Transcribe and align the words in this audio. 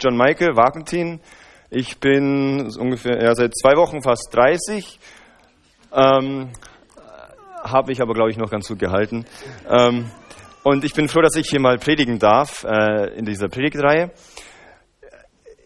John 0.00 0.16
Michael 0.16 0.56
Wagentin. 0.56 1.20
Ich 1.70 1.98
bin 1.98 2.70
ungefähr 2.78 3.22
ja, 3.22 3.34
seit 3.34 3.52
zwei 3.56 3.76
Wochen 3.76 4.02
fast 4.02 4.28
30. 4.32 4.98
Ähm, 5.92 6.50
Habe 7.62 7.92
ich 7.92 8.00
aber, 8.00 8.14
glaube 8.14 8.30
ich, 8.30 8.36
noch 8.36 8.50
ganz 8.50 8.68
gut 8.68 8.78
gehalten. 8.78 9.26
Ähm, 9.68 10.10
und 10.62 10.84
ich 10.84 10.94
bin 10.94 11.08
froh, 11.08 11.20
dass 11.20 11.36
ich 11.36 11.48
hier 11.48 11.60
mal 11.60 11.78
predigen 11.78 12.18
darf 12.18 12.64
äh, 12.64 13.16
in 13.16 13.24
dieser 13.24 13.48
Predigtreihe. 13.48 14.10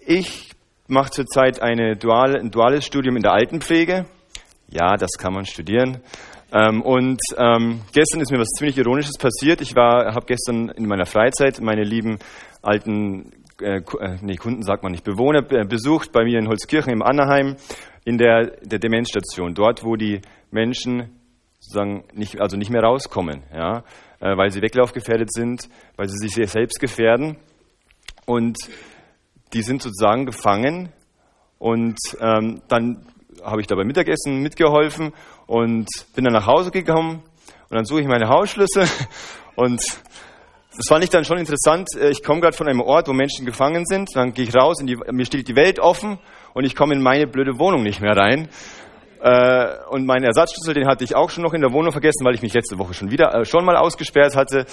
Ich 0.06 0.51
mache 0.88 1.10
zurzeit 1.10 1.60
eine 1.60 1.96
duale, 1.96 2.38
ein 2.38 2.51
duales 2.51 2.85
Studium 2.85 3.17
in 3.17 3.22
der 3.22 3.33
Altenpflege. 3.33 4.06
Ja, 4.69 4.96
das 4.96 5.10
kann 5.19 5.33
man 5.33 5.44
studieren. 5.44 6.01
Ähm, 6.53 6.83
und 6.83 7.21
ähm, 7.37 7.80
gestern 7.92 8.21
ist 8.21 8.30
mir 8.30 8.38
was 8.38 8.49
ziemlich 8.58 8.76
Ironisches 8.76 9.19
passiert. 9.19 9.60
Ich 9.60 9.74
habe 9.74 10.26
gestern 10.26 10.69
in 10.71 10.87
meiner 10.87 11.06
Freizeit 11.06 11.60
meine 11.60 11.83
lieben 11.83 12.19
alten 12.60 13.33
äh, 13.60 13.78
äh, 13.78 14.19
nee, 14.21 14.37
Kunden 14.37 14.62
sagt 14.62 14.82
man 14.82 14.92
nicht, 14.92 15.04
Bewohner 15.04 15.42
besucht 15.42 16.12
bei 16.12 16.24
mir 16.24 16.38
in 16.38 16.48
Holzkirchen 16.48 16.92
im 16.92 17.02
Annerheim 17.02 17.56
in 18.04 18.18
der, 18.18 18.56
der 18.62 18.78
Demenzstation, 18.78 19.54
dort, 19.54 19.84
wo 19.84 19.96
die 19.96 20.20
Menschen 20.50 21.20
sozusagen 21.60 22.04
nicht, 22.12 22.41
also 22.41 22.56
nicht 22.56 22.70
mehr 22.70 22.82
rauskommen, 22.82 23.44
ja, 23.54 23.84
äh, 24.20 24.36
weil 24.36 24.50
sie 24.50 24.62
weglaufgefährdet 24.62 25.32
sind, 25.32 25.68
weil 25.96 26.08
sie 26.08 26.18
sich 26.18 26.34
selbst 26.50 26.80
gefährden. 26.80 27.36
Und 28.27 28.56
die 29.52 29.62
sind 29.62 29.82
sozusagen 29.82 30.27
gefangen. 30.27 30.91
Und 31.58 31.98
ähm, 32.20 32.62
dann 32.69 33.06
habe 33.44 33.60
ich 33.60 33.66
dabei 33.66 33.84
Mittagessen 33.84 34.42
mitgeholfen 34.42 35.12
und 35.46 35.88
bin 36.14 36.24
dann 36.24 36.32
nach 36.32 36.46
Hause 36.46 36.70
gekommen. 36.70 37.22
Und 37.69 37.77
dann 37.77 37.84
suche 37.84 38.00
ich 38.00 38.06
meine 38.06 38.28
Hausschlüssel 38.28 38.86
und 39.56 39.80
das 40.76 40.86
fand 40.88 41.04
ich 41.04 41.10
dann 41.10 41.24
schon 41.24 41.38
interessant. 41.38 41.88
Äh, 41.98 42.10
ich 42.10 42.22
komme 42.22 42.40
gerade 42.40 42.56
von 42.56 42.68
einem 42.68 42.80
Ort, 42.80 43.08
wo 43.08 43.12
Menschen 43.12 43.44
gefangen 43.44 43.84
sind. 43.84 44.10
Dann 44.14 44.32
gehe 44.32 44.44
ich 44.44 44.54
raus, 44.54 44.80
und 44.80 44.86
die, 44.86 44.96
mir 44.96 45.26
steht 45.26 45.48
die 45.48 45.56
Welt 45.56 45.78
offen 45.78 46.18
und 46.54 46.64
ich 46.64 46.74
komme 46.74 46.94
in 46.94 47.02
meine 47.02 47.26
blöde 47.26 47.58
Wohnung 47.58 47.82
nicht 47.82 48.00
mehr 48.00 48.16
rein. 48.16 48.48
Äh, 49.20 49.77
und 49.91 50.06
meinen 50.06 50.24
Ersatzschlüssel, 50.24 50.74
den 50.74 50.86
hatte 50.86 51.05
ich 51.05 51.14
auch 51.14 51.30
schon 51.30 51.44
noch 51.44 51.52
in 51.52 51.60
der 51.60 51.72
Wohnung 51.72 51.92
vergessen, 51.92 52.24
weil 52.24 52.34
ich 52.34 52.42
mich 52.42 52.55
letzte 52.55 52.78
Woche 52.78 52.94
schon 52.94 53.10
wieder 53.10 53.34
äh, 53.34 53.44
schon 53.44 53.64
mal 53.64 53.77
ausgesperrt 53.77 54.34
hatte. 54.34 54.66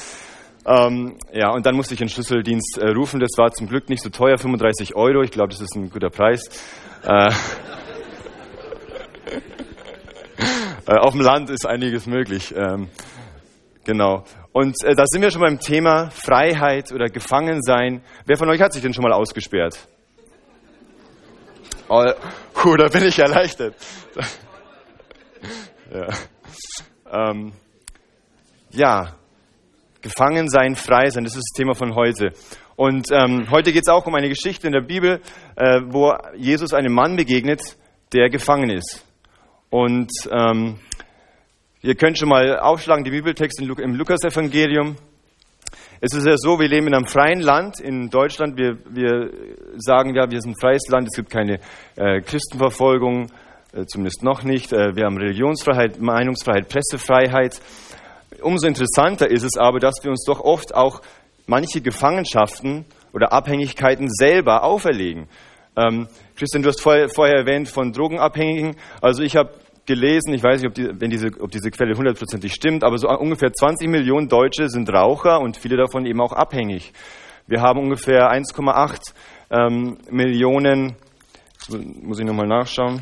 Ähm, 0.65 1.17
ja, 1.33 1.51
und 1.51 1.65
dann 1.65 1.75
musste 1.75 1.93
ich 1.93 1.99
den 1.99 2.09
Schlüsseldienst 2.09 2.79
äh, 2.79 2.89
rufen. 2.89 3.19
Das 3.19 3.31
war 3.37 3.51
zum 3.51 3.67
Glück 3.67 3.89
nicht 3.89 4.01
so 4.01 4.09
teuer, 4.09 4.37
35 4.37 4.95
Euro. 4.95 5.21
Ich 5.21 5.31
glaube, 5.31 5.49
das 5.49 5.61
ist 5.61 5.75
ein 5.75 5.89
guter 5.89 6.09
Preis. 6.09 6.43
Äh, 7.03 7.31
auf 10.99 11.11
dem 11.11 11.21
Land 11.21 11.49
ist 11.49 11.65
einiges 11.67 12.07
möglich. 12.07 12.53
Ähm, 12.55 12.87
genau. 13.89 14.23
Und 14.53 14.75
äh, 14.83 14.93
da 14.93 15.03
sind 15.07 15.23
wir 15.23 15.31
schon 15.31 15.41
beim 15.41 15.59
Thema 15.59 16.11
Freiheit 16.11 16.91
oder 16.91 17.07
Gefangensein. 17.07 18.03
Wer 18.25 18.37
von 18.37 18.47
euch 18.49 18.61
hat 18.61 18.71
sich 18.71 18.83
denn 18.83 18.93
schon 18.93 19.03
mal 19.03 19.13
ausgesperrt? 19.13 19.87
Oh, 21.87 22.05
puh, 22.53 22.75
da 22.77 22.87
bin 22.87 23.03
ich 23.03 23.17
erleichtert. 23.17 23.73
ja. 25.91 26.07
Ähm, 27.11 27.53
ja, 28.69 29.15
gefangen 30.01 30.47
frei 30.75 31.09
sein, 31.09 31.23
das 31.23 31.33
ist 31.33 31.49
das 31.49 31.57
Thema 31.57 31.73
von 31.73 31.95
heute. 31.95 32.33
Und 32.75 33.07
ähm, 33.11 33.49
heute 33.49 33.73
geht 33.73 33.83
es 33.87 33.91
auch 33.91 34.05
um 34.05 34.13
eine 34.13 34.29
Geschichte 34.29 34.67
in 34.67 34.73
der 34.73 34.81
Bibel, 34.81 35.19
äh, 35.55 35.81
wo 35.87 36.13
Jesus 36.37 36.75
einem 36.75 36.93
Mann 36.93 37.15
begegnet, 37.15 37.61
der 38.13 38.29
gefangen 38.29 38.69
ist. 38.69 39.03
Und 39.71 40.11
ähm, 40.31 40.79
Ihr 41.81 41.95
könnt 41.95 42.17
schon 42.17 42.27
mal 42.27 42.59
aufschlagen, 42.59 43.05
die 43.05 43.11
Bibeltexte 43.11 43.63
im 43.63 43.95
Lukasevangelium. 43.95 44.97
Es 46.01 46.13
ist 46.13 46.25
ja 46.25 46.35
so, 46.35 46.59
wir 46.59 46.67
leben 46.67 46.87
in 46.87 46.93
einem 46.93 47.05
freien 47.05 47.39
Land 47.39 47.79
in 47.79 48.09
Deutschland. 48.09 48.57
Wir, 48.57 48.77
wir 48.89 49.31
sagen 49.77 50.13
ja, 50.13 50.29
wir 50.29 50.41
sind 50.41 50.51
ein 50.51 50.59
freies 50.59 50.89
Land. 50.89 51.07
Es 51.07 51.15
gibt 51.15 51.29
keine 51.29 51.61
äh, 51.95 52.19
Christenverfolgung, 52.19 53.27
äh, 53.71 53.85
zumindest 53.85 54.23
noch 54.23 54.43
nicht. 54.43 54.73
Äh, 54.73 54.97
wir 54.97 55.05
haben 55.05 55.15
Religionsfreiheit, 55.15 56.01
Meinungsfreiheit, 56.01 56.67
Pressefreiheit. 56.67 57.61
Umso 58.41 58.67
interessanter 58.67 59.31
ist 59.31 59.43
es 59.43 59.55
aber, 59.55 59.79
dass 59.79 60.03
wir 60.03 60.11
uns 60.11 60.25
doch 60.25 60.41
oft 60.41 60.75
auch 60.75 61.01
manche 61.47 61.79
Gefangenschaften 61.79 62.83
oder 63.13 63.31
Abhängigkeiten 63.31 64.09
selber 64.09 64.63
auferlegen. 64.63 65.29
Ähm, 65.77 66.09
Christian, 66.35 66.61
du 66.61 66.67
hast 66.67 66.81
vorher, 66.81 67.07
vorher 67.07 67.37
erwähnt 67.37 67.69
von 67.69 67.93
Drogenabhängigen. 67.93 68.75
Also 69.01 69.23
ich 69.23 69.37
habe 69.37 69.53
gelesen, 69.89 70.33
ich 70.33 70.43
weiß 70.43 70.61
nicht, 70.61 70.69
ob, 70.69 70.75
die, 70.75 71.01
wenn 71.01 71.09
diese, 71.09 71.31
ob 71.41 71.49
diese 71.49 71.71
Quelle 71.71 71.97
hundertprozentig 71.97 72.53
stimmt, 72.53 72.83
aber 72.83 72.99
so 72.99 73.09
ungefähr 73.09 73.51
20 73.51 73.89
Millionen 73.89 74.29
Deutsche 74.29 74.69
sind 74.69 74.87
Raucher 74.93 75.41
und 75.41 75.57
viele 75.57 75.77
davon 75.77 76.05
eben 76.05 76.21
auch 76.21 76.31
abhängig. 76.31 76.93
Wir 77.47 77.61
haben 77.61 77.79
ungefähr 77.79 78.31
1,8 78.31 79.13
ähm, 79.49 79.97
Millionen, 80.11 80.95
muss 82.03 82.19
ich 82.19 82.25
nochmal 82.25 82.45
nachschauen, 82.45 83.01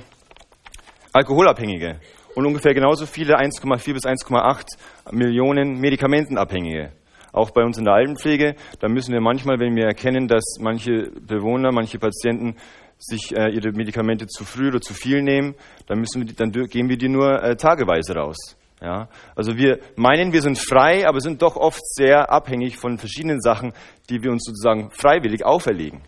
Alkoholabhängige 1.12 2.00
und 2.36 2.46
ungefähr 2.46 2.74
genauso 2.74 3.06
viele, 3.06 3.38
1,4 3.38 3.94
bis 3.94 4.06
1,8 4.06 4.64
Millionen 5.12 5.82
Medikamentenabhängige. 5.82 6.94
Auch 7.34 7.52
bei 7.52 7.64
uns 7.64 7.78
in 7.78 7.84
der 7.84 7.96
Altenpflege, 7.96 8.56
da 8.80 8.88
müssen 8.88 9.12
wir 9.12 9.20
manchmal, 9.20 9.60
wenn 9.60 9.76
wir 9.76 9.86
erkennen, 9.86 10.30
dass 10.30 10.58
manche 10.62 11.12
Bewohner, 11.20 11.74
manche 11.74 12.00
Patienten 12.00 12.56
sich 12.98 13.36
äh, 13.36 13.50
ihre 13.50 13.72
Medikamente 13.72 14.28
zu 14.28 14.44
früh 14.44 14.70
oder 14.70 14.82
zu 14.82 14.94
viel 14.94 15.22
nehmen, 15.22 15.56
dann, 15.88 16.00
müssen 16.00 16.22
wir 16.22 16.26
die, 16.26 16.36
dann 16.36 16.52
geben 16.52 16.90
wir 16.90 16.98
die 16.98 17.10
nur 17.10 17.42
äh, 17.44 17.56
tageweise 17.56 18.16
raus. 18.16 18.38
Ja? 18.82 19.08
Also 19.36 19.58
wir 19.58 19.80
meinen, 19.96 20.34
wir 20.34 20.42
sind 20.42 20.58
frei, 20.58 21.08
aber 21.08 21.20
sind 21.22 21.42
doch 21.42 21.56
oft 21.56 21.82
sehr 21.96 22.32
abhängig 22.32 22.78
von 22.78 22.98
verschiedenen 22.98 23.42
Sachen, 23.42 23.74
die 24.10 24.24
wir 24.24 24.32
uns 24.32 24.44
sozusagen 24.46 24.92
freiwillig 24.92 25.46
auferlegen. 25.46 26.02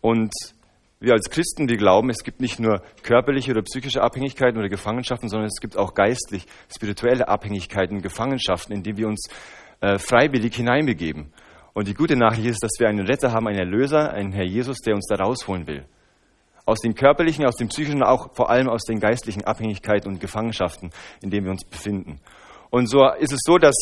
Und 0.00 0.32
wir 1.00 1.12
als 1.12 1.28
Christen, 1.28 1.68
wir 1.68 1.76
glauben, 1.76 2.08
es 2.10 2.24
gibt 2.24 2.40
nicht 2.40 2.58
nur 2.58 2.82
körperliche 3.02 3.50
oder 3.50 3.62
psychische 3.62 4.02
Abhängigkeiten 4.02 4.58
oder 4.58 4.68
Gefangenschaften, 4.68 5.28
sondern 5.28 5.48
es 5.48 5.60
gibt 5.60 5.76
auch 5.76 5.94
geistlich, 5.94 6.46
spirituelle 6.74 7.28
Abhängigkeiten, 7.28 8.00
Gefangenschaften, 8.00 8.74
in 8.74 8.82
die 8.82 8.96
wir 8.96 9.08
uns 9.08 9.28
äh, 9.80 9.98
freiwillig 9.98 10.56
hineinbegeben. 10.56 11.32
Und 11.76 11.88
die 11.88 11.92
gute 11.92 12.16
Nachricht 12.16 12.46
ist, 12.46 12.62
dass 12.62 12.70
wir 12.78 12.88
einen 12.88 13.06
Retter 13.06 13.32
haben, 13.32 13.48
einen 13.48 13.58
Erlöser, 13.58 14.10
einen 14.10 14.32
Herr 14.32 14.46
Jesus, 14.46 14.78
der 14.78 14.94
uns 14.94 15.04
da 15.10 15.16
rausholen 15.16 15.66
will. 15.66 15.84
Aus 16.64 16.78
den 16.78 16.94
körperlichen, 16.94 17.44
aus 17.44 17.56
den 17.56 17.68
psychischen, 17.68 18.02
auch 18.02 18.34
vor 18.34 18.48
allem 18.48 18.70
aus 18.70 18.84
den 18.84 18.98
geistlichen 18.98 19.44
Abhängigkeiten 19.44 20.10
und 20.10 20.18
Gefangenschaften, 20.18 20.88
in 21.20 21.28
denen 21.28 21.44
wir 21.44 21.50
uns 21.50 21.66
befinden. 21.66 22.18
Und 22.70 22.88
so 22.88 23.06
ist 23.20 23.34
es 23.34 23.40
so, 23.44 23.58
dass 23.58 23.74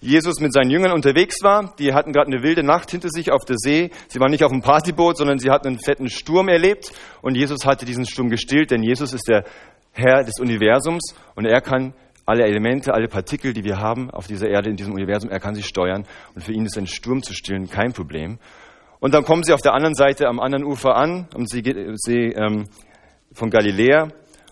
Jesus 0.00 0.38
mit 0.38 0.52
seinen 0.52 0.70
Jüngern 0.70 0.92
unterwegs 0.92 1.42
war. 1.42 1.74
Die 1.80 1.92
hatten 1.92 2.12
gerade 2.12 2.28
eine 2.28 2.44
wilde 2.44 2.62
Nacht 2.62 2.92
hinter 2.92 3.08
sich 3.08 3.32
auf 3.32 3.44
der 3.44 3.56
See. 3.58 3.90
Sie 4.06 4.20
waren 4.20 4.30
nicht 4.30 4.44
auf 4.44 4.52
einem 4.52 4.62
Partyboot, 4.62 5.16
sondern 5.16 5.40
sie 5.40 5.50
hatten 5.50 5.66
einen 5.66 5.80
fetten 5.80 6.10
Sturm 6.10 6.48
erlebt. 6.48 6.92
Und 7.22 7.34
Jesus 7.34 7.66
hatte 7.66 7.84
diesen 7.84 8.06
Sturm 8.06 8.30
gestillt, 8.30 8.70
denn 8.70 8.84
Jesus 8.84 9.12
ist 9.12 9.26
der 9.26 9.42
Herr 9.90 10.22
des 10.22 10.38
Universums 10.38 11.16
und 11.34 11.46
er 11.46 11.60
kann 11.60 11.92
alle 12.24 12.44
Elemente, 12.44 12.94
alle 12.94 13.08
Partikel, 13.08 13.52
die 13.52 13.64
wir 13.64 13.78
haben 13.78 14.10
auf 14.10 14.26
dieser 14.26 14.48
Erde, 14.48 14.70
in 14.70 14.76
diesem 14.76 14.94
Universum, 14.94 15.30
er 15.30 15.40
kann 15.40 15.54
sie 15.54 15.62
steuern. 15.62 16.06
Und 16.34 16.42
für 16.42 16.52
ihn 16.52 16.64
ist 16.64 16.78
ein 16.78 16.86
Sturm 16.86 17.22
zu 17.22 17.34
stillen 17.34 17.68
kein 17.68 17.92
Problem. 17.92 18.38
Und 19.00 19.14
dann 19.14 19.24
kommen 19.24 19.42
sie 19.42 19.52
auf 19.52 19.62
der 19.62 19.74
anderen 19.74 19.94
Seite 19.94 20.28
am 20.28 20.38
anderen 20.38 20.64
Ufer 20.64 20.94
an, 20.96 21.26
am 21.34 21.46
See, 21.46 21.62
See 21.94 22.28
ähm, 22.28 22.66
von 23.32 23.50
Galiläa, 23.50 24.08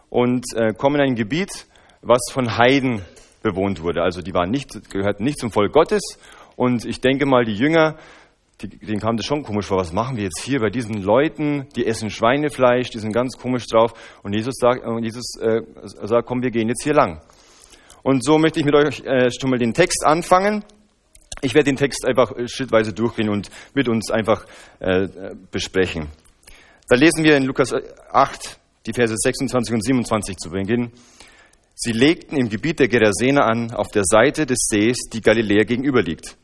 und 0.09 0.45
äh, 0.57 0.73
kommen 0.75 0.97
in 0.97 1.03
ein 1.03 1.15
Gebiet, 1.15 1.67
was 2.03 2.21
von 2.33 2.59
Heiden 2.59 3.03
bewohnt 3.43 3.83
wurde. 3.83 4.03
Also 4.03 4.23
die 4.23 4.35
waren 4.35 4.51
nicht, 4.51 4.91
gehörten 4.91 5.25
nicht 5.25 5.39
zum 5.39 5.53
Volk 5.53 5.73
Gottes. 5.73 6.03
Und 6.57 6.85
ich 6.85 7.01
denke 7.01 7.27
mal, 7.27 7.45
die 7.45 7.55
Jünger, 7.55 7.97
die, 8.61 8.69
denen 8.69 9.01
kam 9.01 9.17
das 9.17 9.25
schon 9.25 9.45
komisch 9.45 9.67
vor. 9.67 9.79
Was 9.79 9.93
machen 9.93 10.17
wir 10.17 10.25
jetzt 10.25 10.41
hier 10.41 10.61
bei 10.61 10.69
diesen 10.69 11.01
Leuten? 11.01 11.67
Die 11.77 11.87
essen 11.87 12.11
Schweinefleisch, 12.11 12.91
die 12.91 12.99
sind 12.99 13.13
ganz 13.13 13.37
komisch 13.39 13.67
drauf. 13.67 13.93
Und 14.23 14.35
Jesus 14.35 14.57
sagt, 14.59 14.83
Jesus, 15.01 15.37
äh, 15.41 15.63
sagt 15.85 16.27
komm, 16.27 16.43
wir 16.43 16.51
gehen 16.51 16.69
jetzt 16.69 16.83
hier 16.83 16.95
lang. 16.95 17.21
Und 18.03 18.25
so 18.25 18.39
möchte 18.39 18.61
ich 18.61 18.67
mit 18.67 18.75
euch 18.75 19.01
äh, 19.05 19.31
schon 19.31 19.51
mal 19.51 19.59
den 19.59 19.75
Text 19.75 20.05
anfangen. 20.05 20.65
Ich 21.43 21.55
werde 21.55 21.71
den 21.71 21.77
Text 21.77 22.07
einfach 22.07 22.33
äh, 22.33 22.49
schrittweise 22.49 22.93
durchgehen 22.93 23.29
und 23.29 23.51
mit 23.75 23.89
uns 23.89 24.11
einfach 24.11 24.47
äh, 24.79 25.09
besprechen. 25.51 26.09
Da 26.89 26.97
lesen 26.97 27.25
wir 27.25 27.37
in 27.37 27.45
Lukas 27.45 27.73
8, 27.73 28.59
die 28.87 28.93
Verse 28.93 29.15
26 29.17 29.75
und 29.75 29.85
27 29.85 30.37
zu 30.37 30.51
Beginn. 30.51 30.91
Sie 31.75 31.93
legten 31.93 32.37
im 32.37 32.49
Gebiet 32.49 32.81
der 32.81 32.89
Gerasener 32.89 33.47
an, 33.47 33.73
auf 33.73 33.89
der 33.89 34.05
Seite 34.05 34.45
des 34.45 34.59
Sees, 34.69 34.97
die 35.13 35.21
Galiläa 35.21 35.65
gegenüber 35.65 36.03
liegt. 36.03 36.37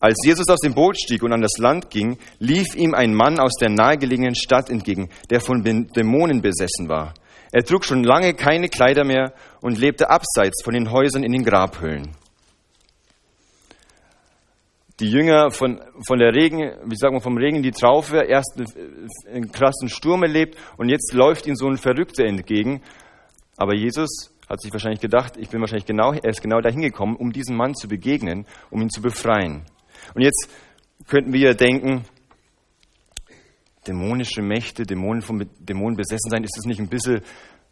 Als 0.00 0.16
Jesus 0.24 0.48
aus 0.48 0.60
dem 0.60 0.74
Boot 0.74 0.98
stieg 0.98 1.22
und 1.22 1.32
an 1.32 1.42
das 1.42 1.58
Land 1.58 1.90
ging, 1.90 2.18
lief 2.38 2.74
ihm 2.74 2.94
ein 2.94 3.14
Mann 3.14 3.38
aus 3.38 3.52
der 3.60 3.68
nahegelegenen 3.68 4.34
Stadt 4.34 4.70
entgegen, 4.70 5.10
der 5.30 5.40
von 5.40 5.62
Dämonen 5.62 6.40
besessen 6.40 6.88
war. 6.88 7.14
Er 7.52 7.64
trug 7.64 7.84
schon 7.84 8.02
lange 8.02 8.32
keine 8.32 8.68
Kleider 8.68 9.04
mehr 9.04 9.34
und 9.60 9.78
lebte 9.78 10.08
abseits 10.08 10.64
von 10.64 10.72
den 10.72 10.90
Häusern 10.90 11.22
in 11.22 11.32
den 11.32 11.44
Grabhöhlen. 11.44 12.16
Die 15.00 15.10
Jünger 15.10 15.50
von, 15.50 15.80
von 16.06 16.18
der 16.18 16.32
Regen, 16.32 16.60
wie 16.86 16.96
sagen 16.96 17.16
wir, 17.16 17.20
vom 17.20 17.36
Regen 17.36 17.62
die 17.62 17.70
Traufe, 17.70 18.24
erst 18.24 18.60
einen 19.28 19.52
krassen 19.52 19.88
Sturm 19.88 20.22
erlebt 20.22 20.56
und 20.78 20.88
jetzt 20.88 21.12
läuft 21.12 21.46
ihnen 21.46 21.56
so 21.56 21.68
ein 21.68 21.76
Verrückter 21.76 22.24
entgegen. 22.24 22.82
Aber 23.56 23.74
Jesus 23.74 24.32
hat 24.48 24.60
sich 24.60 24.72
wahrscheinlich 24.72 25.00
gedacht, 25.00 25.36
ich 25.36 25.48
bin 25.50 25.60
wahrscheinlich 25.60 25.86
genau, 25.86 26.12
er 26.12 26.30
ist 26.30 26.42
genau 26.42 26.60
dahin 26.60 26.80
gekommen, 26.80 27.16
um 27.16 27.32
diesem 27.32 27.56
Mann 27.56 27.74
zu 27.74 27.88
begegnen, 27.88 28.46
um 28.70 28.80
ihn 28.80 28.90
zu 28.90 29.02
befreien. 29.02 29.62
Und 30.14 30.22
jetzt 30.22 30.48
könnten 31.06 31.32
wir 31.32 31.54
denken, 31.54 32.04
dämonische 33.86 34.42
Mächte, 34.42 34.84
Dämonen 34.84 35.22
von 35.22 35.48
Dämonen 35.58 35.96
besessen 35.96 36.30
sein, 36.30 36.44
ist 36.44 36.56
das 36.56 36.66
nicht 36.66 36.80
ein 36.80 36.88
bisschen 36.88 37.22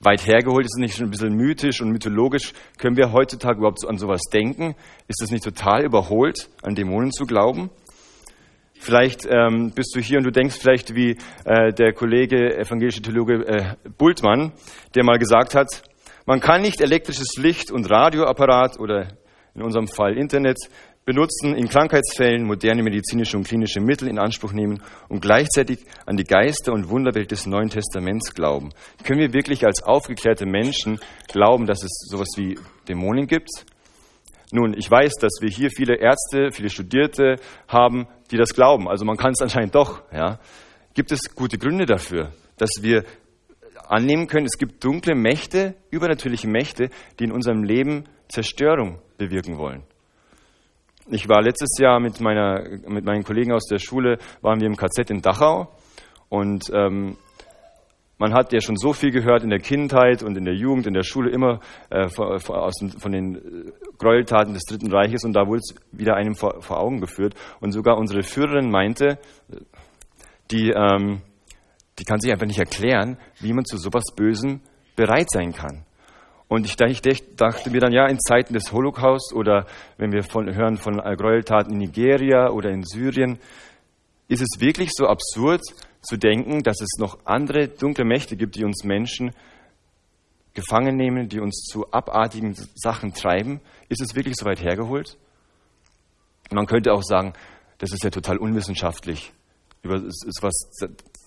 weit 0.00 0.26
hergeholt? 0.26 0.64
Ist 0.64 0.76
es 0.76 0.80
nicht 0.80 0.96
schon 0.96 1.06
ein 1.06 1.10
bisschen 1.10 1.36
mythisch 1.36 1.80
und 1.80 1.90
mythologisch? 1.90 2.52
Können 2.78 2.96
wir 2.96 3.12
heutzutage 3.12 3.58
überhaupt 3.58 3.86
an 3.86 3.98
sowas 3.98 4.22
denken? 4.32 4.74
Ist 5.08 5.22
es 5.22 5.30
nicht 5.30 5.44
total 5.44 5.84
überholt, 5.84 6.48
an 6.62 6.74
Dämonen 6.74 7.12
zu 7.12 7.24
glauben? 7.24 7.70
Vielleicht 8.74 9.26
ähm, 9.26 9.72
bist 9.74 9.94
du 9.94 10.00
hier 10.00 10.18
und 10.18 10.24
du 10.24 10.32
denkst 10.32 10.56
vielleicht 10.58 10.94
wie 10.94 11.18
äh, 11.44 11.72
der 11.72 11.92
Kollege, 11.92 12.56
evangelische 12.56 13.02
Theologe 13.02 13.46
äh, 13.46 13.74
Bultmann, 13.98 14.52
der 14.94 15.04
mal 15.04 15.18
gesagt 15.18 15.54
hat, 15.54 15.82
man 16.24 16.40
kann 16.40 16.62
nicht 16.62 16.80
elektrisches 16.80 17.36
Licht 17.36 17.70
und 17.70 17.90
Radioapparat 17.90 18.80
oder 18.80 19.08
in 19.54 19.62
unserem 19.62 19.86
Fall 19.86 20.16
Internet 20.16 20.56
benutzen, 21.05 21.55
in 21.55 21.69
Krankheitsfällen 21.69 22.44
moderne 22.44 22.82
medizinische 22.82 23.37
und 23.37 23.47
klinische 23.47 23.81
Mittel 23.81 24.08
in 24.08 24.19
Anspruch 24.19 24.52
nehmen 24.52 24.82
und 25.08 25.20
gleichzeitig 25.20 25.85
an 26.06 26.17
die 26.17 26.25
Geister- 26.25 26.73
und 26.73 26.88
Wunderwelt 26.88 27.31
des 27.31 27.47
Neuen 27.47 27.70
Testaments 27.70 28.35
glauben. 28.35 28.70
Können 29.05 29.20
wir 29.20 29.32
wirklich 29.32 29.64
als 29.64 29.82
aufgeklärte 29.82 30.47
Menschen 30.47 31.00
glauben, 31.29 31.67
dass 31.67 31.82
es 31.82 32.06
sowas 32.08 32.29
wie 32.37 32.58
Dämonen 32.88 33.26
gibt? 33.26 33.50
Nun, 34.52 34.75
ich 34.76 34.91
weiß, 34.91 35.14
dass 35.20 35.38
wir 35.41 35.49
hier 35.49 35.70
viele 35.70 35.97
Ärzte, 35.97 36.50
viele 36.52 36.70
Studierte 36.70 37.37
haben, 37.69 38.08
die 38.31 38.37
das 38.37 38.53
glauben. 38.53 38.88
Also 38.88 39.05
man 39.05 39.17
kann 39.17 39.32
es 39.32 39.41
anscheinend 39.41 39.75
doch. 39.75 40.03
Ja. 40.12 40.41
Gibt 40.94 41.12
es 41.12 41.35
gute 41.35 41.56
Gründe 41.56 41.87
dafür, 41.87 42.32
dass 42.56 42.70
wir 42.81 43.05
annehmen 43.87 44.26
können, 44.26 44.46
es 44.46 44.58
gibt 44.58 44.85
dunkle 44.85 45.14
Mächte, 45.14 45.75
übernatürliche 45.91 46.49
Mächte, 46.49 46.91
die 47.19 47.25
in 47.25 47.32
unserem 47.32 47.62
Leben 47.62 48.05
Zerstörung 48.29 49.00
bewirken 49.19 49.58
wollen. 49.58 49.82
Ich 51.12 51.28
war 51.28 51.42
letztes 51.42 51.76
Jahr 51.78 51.98
mit, 51.98 52.20
meiner, 52.20 52.62
mit 52.86 53.04
meinen 53.04 53.24
Kollegen 53.24 53.52
aus 53.52 53.66
der 53.66 53.78
Schule, 53.78 54.18
waren 54.42 54.60
wir 54.60 54.66
im 54.66 54.76
KZ 54.76 55.10
in 55.10 55.22
Dachau 55.22 55.68
und 56.28 56.70
ähm, 56.72 57.16
man 58.20 58.34
hat 58.34 58.52
ja 58.52 58.60
schon 58.60 58.76
so 58.76 58.92
viel 58.92 59.10
gehört 59.10 59.42
in 59.42 59.50
der 59.50 59.58
Kindheit 59.58 60.22
und 60.22 60.36
in 60.36 60.44
der 60.44 60.54
Jugend, 60.54 60.86
in 60.86 60.92
der 60.94 61.02
Schule 61.02 61.30
immer 61.30 61.58
äh, 61.88 62.08
von, 62.08 62.38
von, 62.38 63.12
den 63.12 63.34
äh, 63.34 63.72
Gräueltaten 63.98 64.54
des 64.54 64.64
Dritten 64.64 64.92
Reiches 64.92 65.24
und 65.24 65.32
da 65.32 65.46
wurde 65.46 65.60
es 65.60 65.74
wieder 65.90 66.14
einem 66.14 66.34
vor, 66.34 66.60
vor, 66.60 66.78
Augen 66.78 67.00
geführt. 67.00 67.34
Und 67.60 67.72
sogar 67.72 67.96
unsere 67.96 68.22
Führerin 68.22 68.70
meinte, 68.70 69.18
die, 70.50 70.70
ähm, 70.70 71.22
die 71.98 72.04
kann 72.04 72.20
sich 72.20 72.30
einfach 72.30 72.46
nicht 72.46 72.58
erklären, 72.58 73.16
wie 73.40 73.54
man 73.54 73.64
zu 73.64 73.78
sowas 73.78 74.04
Bösem 74.14 74.60
bereit 74.96 75.28
sein 75.30 75.52
kann. 75.52 75.86
Und 76.50 76.67
ich, 76.67 76.75
dachte 76.75 77.70
mir 77.70 77.79
dann, 77.79 77.93
ja, 77.93 78.08
in 78.08 78.19
Zeiten 78.19 78.55
des 78.55 78.73
Holocaust 78.73 79.32
oder 79.32 79.67
wenn 79.99 80.11
wir 80.11 80.25
von, 80.25 80.52
hören 80.52 80.79
von 80.79 80.97
Gräueltaten 80.97 81.75
in 81.75 81.79
Nigeria 81.79 82.50
oder 82.50 82.70
in 82.70 82.82
Syrien, 82.82 83.38
ist 84.26 84.43
es 84.43 84.61
wirklich 84.61 84.91
so 84.93 85.06
absurd, 85.06 85.62
zu 86.02 86.17
denken, 86.17 86.64
dass 86.64 86.81
es 86.81 86.99
noch 86.99 87.19
andere 87.25 87.69
dunkle 87.69 88.05
Mächte 88.05 88.37
gibt, 88.37 88.56
die 88.56 88.64
uns 88.64 88.82
Menschen 88.82 89.31
gefangen 90.52 90.97
nehmen, 90.97 91.29
die 91.29 91.38
uns 91.38 91.69
zu 91.70 91.93
abartigen 91.93 92.56
Sachen 92.75 93.14
treiben? 93.14 93.61
Ist 93.88 94.00
es 94.00 94.17
wirklich 94.17 94.35
so 94.35 94.44
weit 94.44 94.61
hergeholt? 94.61 95.19
Man 96.50 96.67
könnte 96.67 96.93
auch 96.93 97.05
sagen, 97.05 97.32
das 97.79 97.93
ist 97.93 98.03
ja 98.03 98.11
total 98.11 98.38
unwissenschaftlich. 98.38 99.32
Das 99.85 100.03
ist, 100.03 100.43
was, 100.43 100.69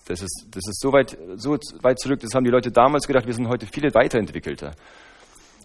das 0.06 0.20
ist, 0.20 0.48
das 0.50 0.68
ist 0.68 0.82
so, 0.82 0.92
weit, 0.92 1.16
so 1.36 1.56
weit 1.80 1.98
zurück, 1.98 2.20
das 2.20 2.34
haben 2.34 2.44
die 2.44 2.50
Leute 2.50 2.70
damals 2.70 3.06
gedacht, 3.06 3.24
wir 3.26 3.32
sind 3.32 3.48
heute 3.48 3.66
viele 3.66 3.94
weiterentwickelter. 3.94 4.74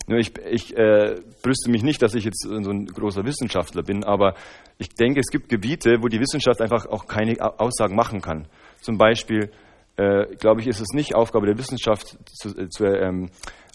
Nur 0.10 0.18
ich, 0.18 0.36
ich 0.40 0.76
äh, 0.76 1.22
brüste 1.44 1.70
mich 1.70 1.84
nicht, 1.84 2.02
dass 2.02 2.16
ich 2.16 2.24
jetzt 2.24 2.42
so 2.42 2.72
ein 2.72 2.88
großer 2.88 3.24
Wissenschaftler 3.26 3.84
bin, 3.84 4.04
aber 4.04 4.34
ich 4.80 4.90
denke, 4.90 5.20
es 5.20 5.28
gibt 5.28 5.50
Gebiete, 5.50 5.98
wo 6.02 6.08
die 6.08 6.20
Wissenschaft 6.20 6.62
einfach 6.62 6.88
auch 6.88 7.06
keine 7.06 7.36
Aussagen 7.60 7.96
machen 7.96 8.20
kann. 8.20 8.48
Zum 8.82 8.98
Beispiel, 8.98 9.52
äh, 9.98 10.26
glaube 10.38 10.62
ich, 10.62 10.68
ist 10.68 10.80
es 10.80 10.94
nicht 10.94 11.14
Aufgabe 11.14 11.46
der 11.46 11.60
Wissenschaft, 11.60 12.18
zu, 12.26 12.50
äh, 12.58 12.70
zu, 12.70 12.86
ähm, 12.86 13.30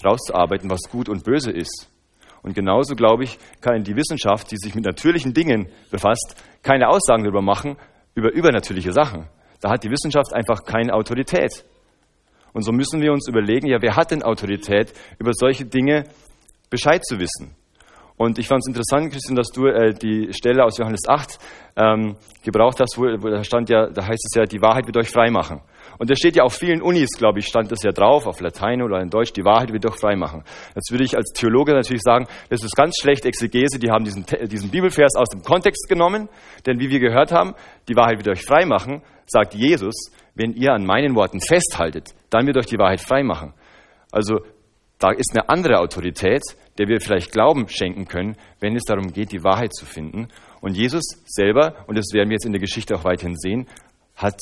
rauszuarbeiten, 0.05 0.69
was 0.69 0.91
gut 0.91 1.09
und 1.09 1.23
böse 1.23 1.53
ist. 1.53 1.89
Und 2.43 2.55
genauso, 2.55 2.97
glaube 2.97 3.23
ich, 3.23 3.39
kann 3.61 3.85
die 3.85 3.95
Wissenschaft, 3.95 4.51
die 4.51 4.57
sich 4.57 4.75
mit 4.75 4.85
natürlichen 4.85 5.35
Dingen 5.35 5.69
befasst, 5.93 6.35
keine 6.65 6.89
Aussagen 6.89 7.23
darüber 7.23 7.43
machen, 7.43 7.77
über 8.17 8.33
übernatürliche 8.33 8.93
Sachen. 8.93 9.29
Da 9.61 9.71
hat 9.71 9.85
die 9.85 9.91
Wissenschaft 9.91 10.35
einfach 10.35 10.65
keine 10.65 10.95
Autorität. 10.95 11.65
Und 12.55 12.63
so 12.63 12.73
müssen 12.73 13.03
wir 13.03 13.13
uns 13.13 13.29
überlegen, 13.29 13.67
ja, 13.67 13.83
wer 13.83 13.97
hat 13.97 14.13
denn 14.13 14.23
Autorität, 14.23 14.95
über 15.19 15.33
solche 15.35 15.67
Dinge 15.67 16.05
Bescheid 16.71 17.05
zu 17.05 17.19
wissen? 17.19 17.55
Und 18.17 18.39
ich 18.39 18.47
fand 18.47 18.61
es 18.61 18.69
interessant, 18.69 19.11
Christian, 19.11 19.35
dass 19.35 19.49
du 19.49 19.67
äh, 19.67 19.93
die 19.93 20.33
Stelle 20.33 20.65
aus 20.65 20.79
Johannes 20.79 21.09
8 21.09 21.37
ähm, 21.77 22.15
gebraucht 22.45 22.79
hast, 22.79 22.97
wo, 22.97 23.03
wo, 23.03 23.29
da 23.29 23.43
stand 23.43 23.69
ja, 23.71 23.89
da 23.89 24.07
heißt 24.07 24.25
es 24.31 24.37
ja, 24.37 24.45
die 24.45 24.63
Wahrheit 24.63 24.87
wird 24.87 24.97
euch 24.97 25.11
frei 25.11 25.31
machen. 25.31 25.61
Und 25.99 26.11
da 26.11 26.15
steht 26.15 26.37
ja 26.37 26.45
auf 26.45 26.55
vielen 26.55 26.81
Unis, 26.81 27.11
glaube 27.19 27.41
ich, 27.41 27.47
stand 27.47 27.73
das 27.73 27.83
ja 27.83 27.91
drauf, 27.91 28.29
auf 28.29 28.41
Latein 28.41 28.83
oder 28.83 29.01
in 29.01 29.11
Deutsch, 29.11 29.33
die 29.33 29.45
Wahrheit 29.45 29.73
wird 29.73 29.85
euch 29.85 29.97
frei 29.97 30.15
machen. 30.15 30.45
Jetzt 30.77 30.93
würde 30.93 31.03
ich 31.03 31.17
als 31.17 31.33
Theologe 31.33 31.73
natürlich 31.73 32.03
sagen, 32.03 32.27
das 32.51 32.63
ist 32.63 32.77
ganz 32.77 32.97
schlecht 33.01 33.25
Exegese, 33.25 33.81
die 33.81 33.91
haben 33.91 34.05
diesen, 34.05 34.25
diesen 34.47 34.71
Bibelvers 34.71 35.17
aus 35.17 35.29
dem 35.31 35.43
Kontext 35.43 35.89
genommen, 35.89 36.29
denn 36.67 36.79
wie 36.79 36.91
wir 36.91 37.01
gehört 37.01 37.33
haben, 37.33 37.55
die 37.89 37.97
Wahrheit 37.97 38.19
wird 38.19 38.29
euch 38.29 38.45
frei 38.45 38.65
machen, 38.65 39.03
sagt 39.27 39.55
Jesus, 39.55 39.95
wenn 40.35 40.55
ihr 40.55 40.73
an 40.73 40.85
meinen 40.85 41.15
Worten 41.15 41.41
festhaltet, 41.41 42.15
dann 42.31 42.47
wird 42.47 42.57
euch 42.57 42.67
die 42.67 42.79
Wahrheit 42.79 43.01
frei 43.01 43.23
machen. 43.23 43.55
Also 44.11 44.41
da 44.99 45.11
ist 45.11 45.33
eine 45.33 45.49
andere 45.49 45.79
Autorität, 45.81 46.43
der 46.79 46.89
wir 46.89 47.01
vielleicht 47.01 47.33
Glauben 47.33 47.69
schenken 47.69 48.07
können, 48.07 48.37
wenn 48.61 48.77
es 48.77 48.85
darum 48.85 49.13
geht, 49.13 49.33
die 49.33 49.45
Wahrheit 49.45 49.75
zu 49.75 49.87
finden. 49.87 50.29
Und 50.61 50.77
Jesus 50.77 51.05
selber, 51.27 51.85
und 51.87 51.97
das 51.97 52.07
werden 52.13 52.31
wir 52.31 52.35
jetzt 52.35 52.47
in 52.47 52.53
der 52.53 52.61
Geschichte 52.61 52.95
auch 52.97 53.05
weiterhin 53.05 53.37
sehen, 53.37 53.67
hat 54.17 54.39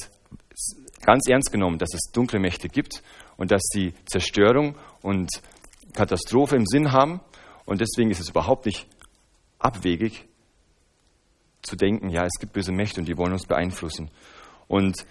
ganz 1.04 1.28
ernst 1.28 1.52
genommen, 1.52 1.78
dass 1.78 1.94
es 1.94 2.12
dunkle 2.12 2.38
Mächte 2.38 2.68
gibt 2.68 3.02
und 3.36 3.50
dass 3.50 3.62
sie 3.72 3.92
Zerstörung 4.06 4.76
und 5.02 5.30
Katastrophe 5.94 6.56
im 6.56 6.66
Sinn 6.66 6.92
haben. 6.92 7.20
Und 7.64 7.80
deswegen 7.80 8.10
ist 8.10 8.20
es 8.20 8.30
überhaupt 8.30 8.66
nicht 8.66 8.86
abwegig 9.58 10.26
zu 11.62 11.76
denken, 11.76 12.10
ja, 12.10 12.24
es 12.24 12.40
gibt 12.40 12.52
böse 12.52 12.72
Mächte 12.72 13.00
und 13.00 13.08
die 13.08 13.16
wollen 13.16 13.32
uns 13.32 13.46
beeinflussen. 13.46 14.10
Und 14.68 15.04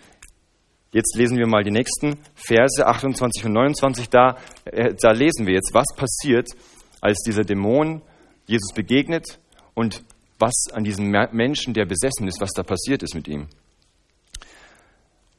Jetzt 0.94 1.16
lesen 1.16 1.38
wir 1.38 1.48
mal 1.48 1.64
die 1.64 1.72
nächsten 1.72 2.18
Verse 2.36 2.86
28 2.86 3.46
und 3.46 3.54
29. 3.54 4.10
Da, 4.10 4.38
äh, 4.66 4.94
da 5.00 5.12
lesen 5.12 5.48
wir 5.48 5.54
jetzt, 5.54 5.74
was 5.74 5.86
passiert, 5.96 6.50
als 7.00 7.20
dieser 7.26 7.44
Dämon 7.44 8.02
Jesus 8.46 8.74
begegnet 8.74 9.40
und 9.74 10.04
was 10.38 10.66
an 10.74 10.84
diesem 10.84 11.10
Menschen, 11.32 11.74
der 11.74 11.86
besessen 11.86 12.28
ist, 12.28 12.42
was 12.42 12.52
da 12.52 12.64
passiert 12.64 13.04
ist 13.04 13.16
mit 13.16 13.28
ihm. 13.28 13.48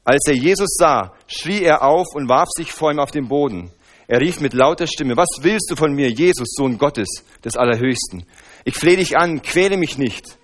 Als 0.05 0.27
er 0.27 0.35
Jesus 0.35 0.75
sah, 0.79 1.13
schrie 1.27 1.63
er 1.63 1.83
auf 1.83 2.07
und 2.15 2.29
warf 2.29 2.49
sich 2.57 2.73
vor 2.73 2.91
ihm 2.91 2.99
auf 2.99 3.11
den 3.11 3.29
Boden. 3.29 3.71
Er 4.09 4.21
rief 4.21 4.41
mit 4.41 4.55
lauter 4.55 4.87
Stimme, 4.87 5.17
was 5.17 5.29
willst 5.43 5.71
du 5.71 5.77
von 5.77 5.93
mir, 5.93 6.11
Jesus, 6.11 6.55
Sohn 6.57 6.79
Gottes, 6.79 7.09
des 7.45 7.57
Allerhöchsten? 7.57 8.25
Ich 8.65 8.77
flehe 8.77 8.97
dich 8.97 9.17
an, 9.17 9.43
quäle 9.43 9.77
mich 9.77 9.99
nicht. 9.99 10.39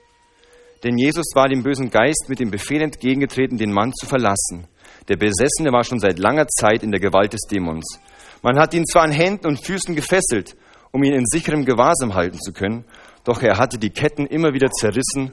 Denn 0.84 0.96
Jesus 0.96 1.26
war 1.34 1.48
dem 1.48 1.62
bösen 1.62 1.90
Geist 1.90 2.26
mit 2.28 2.40
dem 2.40 2.50
Befehl 2.50 2.82
entgegengetreten, 2.82 3.58
den 3.58 3.72
Mann 3.72 3.92
zu 3.94 4.06
verlassen. 4.06 4.68
Der 5.08 5.16
Besessene 5.16 5.72
war 5.72 5.84
schon 5.84 6.00
seit 6.00 6.18
langer 6.18 6.46
Zeit 6.48 6.82
in 6.82 6.90
der 6.90 7.00
Gewalt 7.00 7.32
des 7.32 7.42
Dämons. 7.50 7.98
Man 8.42 8.58
hat 8.58 8.74
ihn 8.74 8.86
zwar 8.86 9.02
an 9.02 9.12
Händen 9.12 9.46
und 9.46 9.64
Füßen 9.64 9.94
gefesselt, 9.94 10.56
um 10.92 11.02
ihn 11.02 11.14
in 11.14 11.26
sicherem 11.26 11.64
Gewahrsam 11.64 12.14
halten 12.14 12.38
zu 12.38 12.52
können, 12.52 12.84
doch 13.24 13.42
er 13.42 13.58
hatte 13.58 13.78
die 13.78 13.90
Ketten 13.90 14.26
immer 14.26 14.52
wieder 14.52 14.70
zerrissen 14.70 15.32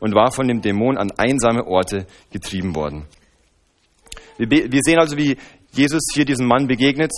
und 0.00 0.14
war 0.14 0.32
von 0.32 0.48
dem 0.48 0.60
Dämon 0.60 0.96
an 0.96 1.10
einsame 1.16 1.66
Orte 1.66 2.06
getrieben 2.30 2.74
worden. 2.74 3.06
Wir 4.38 4.80
sehen 4.82 4.98
also, 4.98 5.16
wie 5.16 5.36
Jesus 5.72 6.02
hier 6.14 6.24
diesem 6.24 6.46
Mann 6.46 6.66
begegnet 6.66 7.12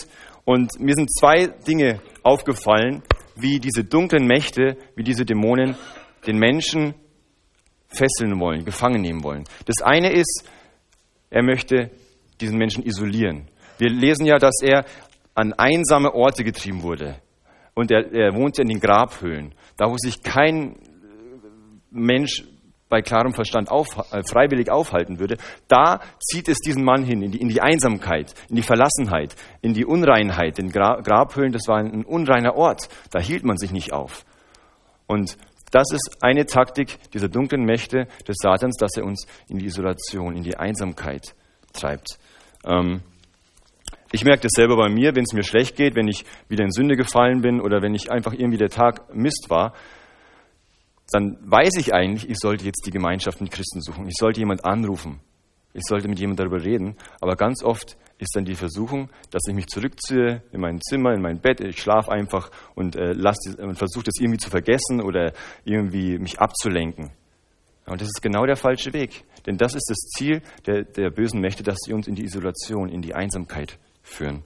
und 0.44 0.78
mir 0.80 0.94
sind 0.94 1.10
zwei 1.12 1.46
Dinge 1.46 2.00
aufgefallen, 2.22 3.02
wie 3.36 3.58
diese 3.60 3.84
dunklen 3.84 4.26
Mächte, 4.26 4.76
wie 4.96 5.02
diese 5.02 5.24
Dämonen 5.24 5.76
den 6.26 6.38
Menschen 6.38 6.94
fesseln 7.88 8.38
wollen, 8.40 8.64
gefangen 8.64 9.00
nehmen 9.00 9.22
wollen. 9.22 9.44
Das 9.66 9.82
eine 9.82 10.12
ist, 10.12 10.44
er 11.30 11.42
möchte 11.42 11.90
diesen 12.40 12.58
Menschen 12.58 12.85
isolieren. 12.85 13.49
Wir 13.78 13.90
lesen 13.90 14.26
ja, 14.26 14.38
dass 14.38 14.61
er 14.62 14.85
an 15.35 15.52
einsame 15.52 16.14
Orte 16.14 16.44
getrieben 16.44 16.82
wurde. 16.82 17.16
Und 17.75 17.90
er, 17.90 18.12
er 18.12 18.35
wohnte 18.35 18.62
in 18.62 18.68
den 18.68 18.80
Grabhöhlen, 18.80 19.54
da 19.76 19.87
wo 19.87 19.97
sich 19.97 20.23
kein 20.23 20.76
Mensch 21.90 22.44
bei 22.88 23.02
klarem 23.02 23.32
Verstand 23.32 23.70
auf, 23.70 24.12
äh, 24.12 24.23
freiwillig 24.25 24.70
aufhalten 24.70 25.18
würde, 25.18 25.37
da 25.68 26.00
zieht 26.18 26.49
es 26.49 26.58
diesen 26.58 26.85
Mann 26.85 27.04
hin, 27.04 27.23
in 27.23 27.32
die, 27.32 27.38
in 27.38 27.49
die, 27.49 27.61
Einsamkeit, 27.61 28.35
in 28.49 28.56
die 28.56 28.62
Verlassenheit, 28.62 29.37
in 29.61 29.75
die 29.75 29.85
Unreinheit. 29.85 30.58
In 30.58 30.70
Gra 30.70 31.00
Grabhöhlen, 31.00 31.52
das 31.52 31.68
war 31.68 31.78
ein, 31.78 31.92
ein 31.92 32.04
unreiner 32.04 32.56
Ort, 32.56 32.88
da 33.11 33.20
hielt 33.20 33.44
man 33.44 33.58
sich 33.58 33.73
nicht 33.73 33.92
auf. 33.92 34.25
Und 35.06 35.37
das 35.70 35.92
ist 35.92 36.18
eine 36.20 36.46
Taktik 36.46 36.98
dieser 37.12 37.28
dunklen 37.28 37.64
Mächte 37.64 38.06
des 38.26 38.37
Satans, 38.40 38.76
dass 38.76 38.96
er 38.96 39.04
uns 39.04 39.26
in 39.48 39.58
die 39.58 39.66
Isolation, 39.66 40.37
in 40.37 40.42
die 40.42 40.56
Einsamkeit 40.56 41.34
treibt. 41.72 42.18
Ähm, 42.64 43.02
ich 44.10 44.25
merke 44.25 44.42
das 44.42 44.52
selber 44.54 44.76
bei 44.76 44.88
mir, 44.88 45.14
wenn 45.14 45.25
es 45.25 45.34
mir 45.34 45.42
schlecht 45.42 45.76
geht, 45.76 45.94
wenn 45.94 46.08
ich 46.08 46.25
wieder 46.48 46.64
in 46.64 46.72
Sünde 46.72 46.96
gefallen 46.96 47.42
bin 47.42 47.60
oder 47.60 47.82
wenn 47.82 47.94
ich 47.94 48.10
einfach 48.10 48.32
irgendwie 48.32 48.56
der 48.56 48.70
Tag 48.70 49.14
Mist 49.14 49.46
war, 49.50 49.75
dann 51.10 51.38
weiß 51.42 51.76
ich 51.78 51.94
eigentlich, 51.94 52.28
ich 52.28 52.38
sollte 52.38 52.64
jetzt 52.64 52.84
die 52.87 52.90
Gemeinschaft 52.90 53.40
mit 53.40 53.50
Christen 53.50 53.80
suchen. 53.80 54.06
Ich 54.06 54.16
sollte 54.18 54.40
jemand 54.40 54.64
anrufen. 54.64 55.20
ich 55.75 55.84
sollte 55.84 56.08
mit 56.08 56.18
jemandem 56.18 56.48
darüber 56.48 56.64
reden. 56.64 56.96
Aber 57.20 57.37
ganz 57.37 57.62
oft 57.62 57.96
ist 58.18 58.34
dann 58.34 58.44
die 58.44 58.54
Versuchung, 58.54 59.10
dass 59.30 59.42
ich 59.48 59.54
mich 59.54 59.68
zurückziehe 59.68 60.42
in 60.52 60.60
mein 60.60 60.80
Zimmer, 60.80 61.14
in 61.14 61.22
mein 61.22 61.40
Bett, 61.40 61.60
ich 61.60 61.80
schlafe 61.80 62.10
einfach 62.10 62.50
und, 62.75 62.96
äh, 62.96 63.14
versuche 63.75 64.04
das 64.04 64.14
irgendwie 64.20 64.38
zu 64.38 64.50
vergessen 64.50 65.00
oder 65.00 65.32
irgendwie 65.64 66.18
mich 66.18 66.40
abzulenken. 66.40 67.10
Und 67.87 68.00
das 68.00 68.08
ist 68.08 68.20
genau 68.20 68.44
der 68.44 68.56
falsche 68.56 68.92
Weg. 68.92 69.25
Denn 69.46 69.56
das 69.56 69.75
ist 69.75 69.88
das 69.88 69.98
Ziel 70.16 70.42
der, 70.66 70.84
der 70.84 71.10
bösen 71.10 71.40
Mächte, 71.40 71.62
dass 71.62 71.78
sie 71.84 71.94
uns 71.94 72.06
in 72.06 72.14
die 72.14 72.25
Isolation, 72.25 72.88
in 72.88 73.00
die 73.00 73.14
Einsamkeit 73.14 73.78
führen. 74.02 74.42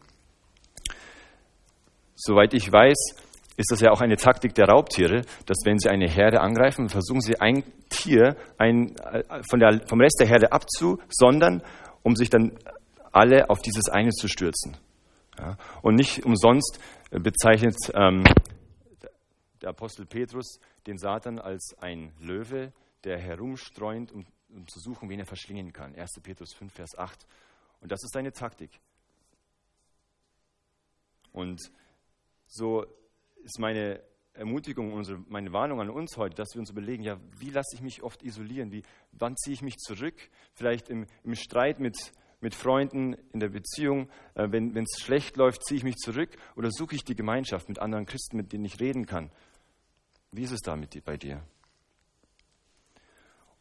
Soweit 2.14 2.54
ich 2.54 2.70
weiß, 2.70 3.16
ist 3.56 3.70
das 3.70 3.80
ja 3.80 3.90
auch 3.90 4.00
eine 4.00 4.16
Taktik 4.16 4.54
der 4.54 4.68
Raubtiere, 4.68 5.22
dass 5.46 5.58
wenn 5.64 5.78
sie 5.78 5.88
eine 5.88 6.08
Herde 6.08 6.40
angreifen, 6.40 6.88
versuchen 6.88 7.20
sie 7.20 7.40
ein 7.40 7.64
Tier 7.88 8.36
ein, 8.58 8.96
äh, 8.96 9.42
von 9.48 9.58
der, 9.58 9.80
vom 9.86 10.00
Rest 10.00 10.20
der 10.20 10.26
Herde 10.26 10.52
abzusondern, 10.52 11.62
um 12.02 12.14
sich 12.14 12.30
dann 12.30 12.52
alle 13.12 13.50
auf 13.50 13.60
dieses 13.60 13.88
eine 13.88 14.10
zu 14.10 14.28
stürzen. 14.28 14.76
Ja, 15.38 15.56
und 15.82 15.94
nicht 15.94 16.24
umsonst 16.24 16.78
bezeichnet 17.10 17.76
ähm, 17.94 18.24
der 19.62 19.70
Apostel 19.70 20.06
Petrus 20.06 20.58
den 20.86 20.98
Satan 20.98 21.38
als 21.38 21.74
ein 21.78 22.12
Löwe, 22.20 22.72
der 23.04 23.18
herumstreunt, 23.18 24.12
um, 24.12 24.26
um 24.50 24.66
zu 24.68 24.80
suchen, 24.80 25.08
wen 25.08 25.20
er 25.20 25.26
verschlingen 25.26 25.72
kann. 25.72 25.94
1. 25.94 26.20
Petrus 26.22 26.52
5, 26.52 26.72
Vers 26.72 26.98
8. 26.98 27.26
Und 27.80 27.90
das 27.90 28.02
ist 28.02 28.12
seine 28.12 28.32
Taktik. 28.32 28.70
Und 31.32 31.60
so 32.46 32.84
ist 33.42 33.58
meine 33.58 34.02
Ermutigung, 34.34 34.92
unsere, 34.92 35.18
meine 35.28 35.52
Warnung 35.52 35.80
an 35.80 35.90
uns 35.90 36.16
heute, 36.16 36.36
dass 36.36 36.54
wir 36.54 36.60
uns 36.60 36.70
überlegen, 36.70 37.02
ja, 37.02 37.18
wie 37.38 37.50
lasse 37.50 37.74
ich 37.74 37.82
mich 37.82 38.02
oft 38.02 38.22
isolieren? 38.22 38.72
Wie, 38.72 38.82
wann 39.12 39.36
ziehe 39.36 39.54
ich 39.54 39.62
mich 39.62 39.76
zurück? 39.76 40.14
Vielleicht 40.54 40.88
im, 40.88 41.06
im 41.24 41.34
Streit 41.34 41.80
mit, 41.80 41.96
mit 42.42 42.54
Freunden, 42.54 43.14
in 43.32 43.40
der 43.40 43.48
Beziehung. 43.48 44.08
Äh, 44.34 44.48
wenn 44.50 44.76
es 44.76 45.00
schlecht 45.00 45.36
läuft, 45.36 45.64
ziehe 45.64 45.78
ich 45.78 45.84
mich 45.84 45.96
zurück 45.96 46.30
oder 46.56 46.70
suche 46.70 46.96
ich 46.96 47.04
die 47.04 47.14
Gemeinschaft 47.14 47.68
mit 47.68 47.78
anderen 47.78 48.06
Christen, 48.06 48.36
mit 48.36 48.52
denen 48.52 48.64
ich 48.64 48.80
reden 48.80 49.06
kann? 49.06 49.30
Wie 50.32 50.42
ist 50.42 50.52
es 50.52 50.60
da 50.60 50.76
mit, 50.76 51.04
bei 51.04 51.16
dir? 51.16 51.42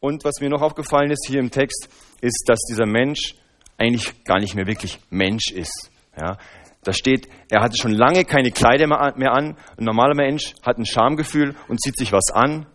Und 0.00 0.24
was 0.24 0.40
mir 0.40 0.50
noch 0.50 0.62
aufgefallen 0.62 1.10
ist 1.10 1.26
hier 1.28 1.38
im 1.38 1.50
Text, 1.50 1.88
ist, 2.20 2.44
dass 2.46 2.58
dieser 2.68 2.86
Mensch 2.86 3.36
eigentlich 3.78 4.24
gar 4.24 4.40
nicht 4.40 4.54
mehr 4.54 4.66
wirklich 4.66 4.98
Mensch 5.10 5.52
ist. 5.52 5.90
Ja, 6.18 6.38
da 6.82 6.92
steht, 6.92 7.28
er 7.48 7.62
hatte 7.62 7.76
schon 7.76 7.92
lange 7.92 8.24
keine 8.24 8.50
Kleider 8.50 8.86
mehr 8.88 9.32
an. 9.32 9.56
Ein 9.76 9.84
normaler 9.84 10.16
Mensch 10.16 10.54
hat 10.62 10.78
ein 10.78 10.86
Schamgefühl 10.86 11.54
und 11.68 11.80
zieht 11.80 11.96
sich 11.96 12.12
was 12.12 12.30
an. 12.32 12.66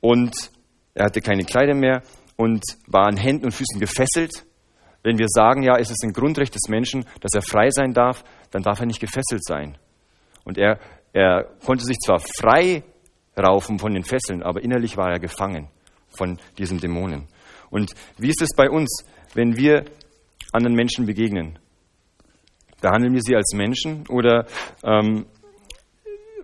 Und 0.00 0.34
er 0.94 1.04
hatte 1.04 1.20
keine 1.20 1.44
Kleider 1.44 1.74
mehr 1.74 2.02
und 2.42 2.64
war 2.88 3.06
an 3.06 3.16
Händen 3.16 3.44
und 3.44 3.52
Füßen 3.52 3.78
gefesselt. 3.78 4.44
Wenn 5.04 5.16
wir 5.16 5.28
sagen, 5.28 5.62
ja, 5.62 5.76
es 5.78 5.90
ist 5.90 6.02
ein 6.02 6.12
Grundrecht 6.12 6.52
des 6.52 6.68
Menschen, 6.68 7.04
dass 7.20 7.34
er 7.34 7.42
frei 7.42 7.70
sein 7.70 7.92
darf, 7.92 8.24
dann 8.50 8.62
darf 8.62 8.80
er 8.80 8.86
nicht 8.86 8.98
gefesselt 8.98 9.44
sein. 9.44 9.78
Und 10.44 10.58
er, 10.58 10.80
er 11.12 11.44
konnte 11.64 11.84
sich 11.84 11.98
zwar 12.04 12.18
frei 12.18 12.82
raufen 13.38 13.78
von 13.78 13.94
den 13.94 14.02
Fesseln, 14.02 14.42
aber 14.42 14.60
innerlich 14.60 14.96
war 14.96 15.12
er 15.12 15.20
gefangen 15.20 15.68
von 16.16 16.40
diesen 16.58 16.78
Dämonen. 16.78 17.28
Und 17.70 17.94
wie 18.18 18.28
ist 18.28 18.42
es 18.42 18.50
bei 18.56 18.68
uns, 18.68 19.04
wenn 19.34 19.56
wir 19.56 19.84
anderen 20.52 20.74
Menschen 20.74 21.06
begegnen? 21.06 21.60
Behandeln 22.80 23.14
wir 23.14 23.22
sie 23.22 23.36
als 23.36 23.54
Menschen 23.54 24.04
oder 24.08 24.46
ähm, 24.82 25.26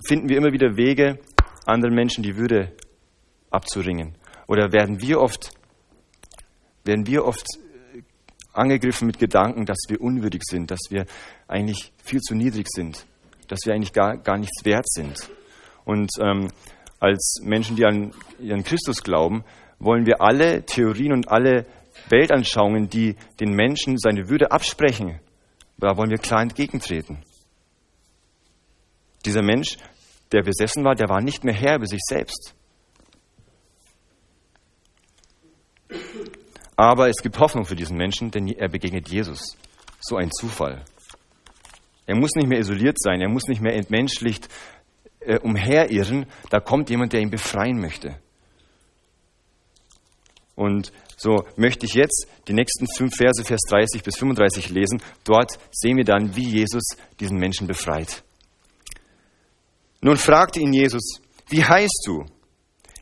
finden 0.07 0.28
wir 0.28 0.37
immer 0.37 0.52
wieder 0.52 0.76
Wege, 0.76 1.19
anderen 1.67 1.97
Menschen 1.97 2.23
die 2.23 2.37
Würde 2.37 2.73
abzuringen? 3.50 4.14
Oder 4.47 4.73
werden 4.73 5.02
wir 5.02 5.21
oft, 5.21 5.58
werden 6.88 7.07
wir 7.07 7.25
oft 7.25 7.47
äh, 7.95 8.02
angegriffen 8.52 9.07
mit 9.07 9.21
Gedanken, 9.21 9.66
dass 9.66 9.78
wir 9.88 10.00
unwürdig 10.00 10.42
sind, 10.42 10.73
dass 10.73 10.80
wir 10.90 11.07
eigentlich 11.47 11.92
viel 12.02 12.21
zu 12.21 12.35
niedrig 12.35 12.66
sind, 12.68 13.07
dass 13.47 13.61
wir 13.64 13.75
eigentlich 13.75 13.92
gar, 13.92 14.16
gar 14.16 14.38
nichts 14.38 14.64
wert 14.64 14.90
sind? 14.90 15.30
Und 15.85 16.11
ähm, 16.21 16.49
als 16.99 17.40
Menschen, 17.45 17.76
die 17.76 17.85
an 17.85 18.12
ihren 18.40 18.64
Christus 18.64 19.04
glauben, 19.04 19.45
wollen 19.78 20.07
wir 20.07 20.21
alle 20.21 20.64
Theorien 20.64 21.12
und 21.12 21.28
alle 21.28 21.66
Weltanschauungen, 22.09 22.88
die 22.88 23.16
den 23.38 23.52
Menschen 23.52 23.99
seine 23.99 24.28
Würde 24.28 24.50
absprechen, 24.50 25.21
da 25.76 25.97
wollen 25.97 26.11
wir 26.11 26.18
klar 26.18 26.42
entgegentreten. 26.42 27.23
Dieser 29.25 29.42
Mensch, 29.42 29.76
der 30.33 30.42
besessen 30.42 30.85
war, 30.85 30.95
der 30.95 31.09
war 31.09 31.21
nicht 31.21 31.45
mehr 31.45 31.54
Herr 31.54 31.76
über 31.76 31.87
sich 31.87 32.00
selbst. 32.02 32.54
Aber 36.78 37.08
es 37.08 37.20
gibt 37.23 37.40
Hoffnung 37.40 37.64
für 37.64 37.75
diesen 37.75 37.97
Menschen, 37.97 38.30
denn 38.30 38.47
er 38.47 38.68
begegnet 38.68 39.08
Jesus. 39.08 39.56
So 39.99 40.14
ein 40.14 40.30
Zufall. 40.30 40.85
Er 42.06 42.14
muss 42.14 42.30
nicht 42.37 42.47
mehr 42.47 42.61
isoliert 42.61 43.00
sein, 43.00 43.20
er 43.20 43.28
muss 43.28 43.49
nicht 43.49 43.61
mehr 43.61 43.75
entmenschlicht 43.75 44.49
äh, 45.18 45.40
umherirren. 45.40 46.26
Da 46.50 46.61
kommt 46.61 46.88
jemand, 46.88 47.12
der 47.12 47.20
ihn 47.20 47.30
befreien 47.30 47.80
möchte. 47.80 48.20
Und 50.54 50.92
so 51.16 51.44
möchte 51.56 51.85
ich 51.85 51.94
jetzt 51.94 52.28
die 52.47 52.52
nächsten 52.52 52.87
fünf 52.97 53.16
Verse, 53.16 53.42
Vers 53.44 53.62
30 53.68 54.04
bis 54.04 54.16
35 54.16 54.70
lesen. 54.70 55.02
Dort 55.25 55.58
sehen 55.73 55.97
wir 55.97 56.04
dann, 56.04 56.37
wie 56.37 56.49
Jesus 56.49 56.85
diesen 57.18 57.38
Menschen 57.38 57.66
befreit. 57.66 58.23
Nun 60.00 60.16
fragte 60.16 60.61
ihn 60.61 60.73
Jesus, 60.73 61.20
wie 61.49 61.64
heißt 61.64 62.04
du? 62.06 62.25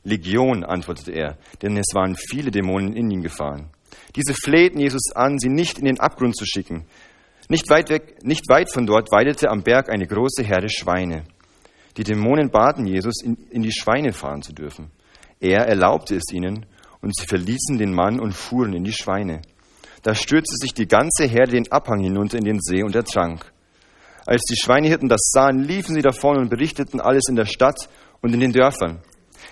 Legion, 0.06 0.62
antwortete 0.62 1.10
er, 1.10 1.36
denn 1.62 1.76
es 1.76 1.92
waren 1.92 2.14
viele 2.14 2.52
Dämonen 2.52 2.94
in 2.94 3.10
ihn 3.10 3.22
gefahren. 3.22 3.70
Diese 4.14 4.34
flehten 4.34 4.78
Jesus 4.78 5.10
an, 5.14 5.38
sie 5.38 5.48
nicht 5.48 5.78
in 5.78 5.84
den 5.84 5.98
Abgrund 5.98 6.36
zu 6.36 6.46
schicken. 6.46 6.86
Nicht 7.48 7.68
weit, 7.70 7.90
weg, 7.90 8.24
nicht 8.24 8.48
weit 8.48 8.72
von 8.72 8.86
dort 8.86 9.10
weidete 9.10 9.50
am 9.50 9.62
Berg 9.62 9.90
eine 9.90 10.06
große 10.06 10.44
Herde 10.44 10.68
Schweine. 10.68 11.24
Die 11.96 12.04
Dämonen 12.04 12.50
baten 12.50 12.86
Jesus, 12.86 13.22
in, 13.22 13.36
in 13.50 13.62
die 13.62 13.72
Schweine 13.72 14.12
fahren 14.12 14.42
zu 14.42 14.52
dürfen. 14.52 14.92
Er 15.40 15.66
erlaubte 15.66 16.14
es 16.14 16.32
ihnen 16.32 16.66
und 17.00 17.16
sie 17.16 17.26
verließen 17.26 17.76
den 17.76 17.92
Mann 17.92 18.20
und 18.20 18.32
fuhren 18.32 18.74
in 18.74 18.84
die 18.84 18.92
Schweine. 18.92 19.42
Da 20.02 20.14
stürzte 20.14 20.54
sich 20.56 20.72
die 20.72 20.86
ganze 20.86 21.26
Herde 21.26 21.52
den 21.52 21.72
Abhang 21.72 22.00
hinunter 22.00 22.38
in 22.38 22.44
den 22.44 22.60
See 22.60 22.84
und 22.84 22.94
ertrank. 22.94 23.52
Als 24.24 24.42
die 24.42 24.56
Schweinehirten 24.56 25.08
das 25.08 25.30
sahen, 25.32 25.64
liefen 25.64 25.94
sie 25.94 26.02
davon 26.02 26.36
und 26.36 26.48
berichteten 26.48 27.00
alles 27.00 27.24
in 27.28 27.36
der 27.36 27.46
Stadt 27.46 27.88
und 28.22 28.32
in 28.32 28.40
den 28.40 28.52
Dörfern. 28.52 29.00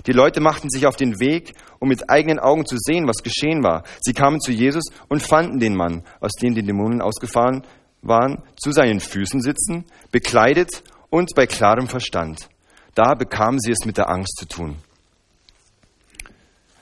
Die 0.07 0.13
Leute 0.13 0.41
machten 0.41 0.71
sich 0.71 0.87
auf 0.87 0.97
den 0.97 1.21
Weg, 1.21 1.55
um 1.79 1.89
mit 1.89 2.11
eigenen 2.11 2.39
Augen 2.39 2.67
zu 2.67 2.77
sehen, 2.79 3.07
was 3.07 3.23
geschehen 3.23 3.63
war. 3.63 3.85
Sie 4.01 4.13
kamen 4.13 4.41
zu 4.41 4.53
Jesus 4.53 4.85
und 5.09 5.23
fanden 5.23 5.59
den 5.59 5.75
Mann, 5.75 6.03
aus 6.21 6.33
dem 6.33 6.55
die 6.55 6.63
Dämonen 6.63 7.01
ausgefahren 7.01 7.63
waren, 8.03 8.43
zu 8.57 8.73
seinen 8.73 9.01
Füßen 9.01 9.41
sitzen, 9.41 9.85
bekleidet 10.11 10.83
und 11.11 11.35
bei 11.35 11.47
klarem 11.47 11.89
Verstand. 11.89 12.49
Da 12.95 13.15
bekamen 13.15 13.59
sie 13.59 13.73
es 13.73 13.85
mit 13.85 13.99
der 13.99 14.09
Angst 14.09 14.37
zu 14.39 14.47
tun. 14.47 14.77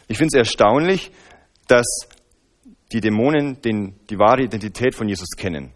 Ich 0.09 0.19
finde 0.19 0.39
es 0.39 0.47
erstaunlich, 0.47 1.11
dass 1.69 1.87
die 2.93 3.01
Dämonen 3.01 3.63
den, 3.63 3.95
die 4.11 4.19
wahre 4.19 4.43
Identität 4.43 4.95
von 4.95 5.09
Jesus 5.09 5.31
kennen. 5.37 5.73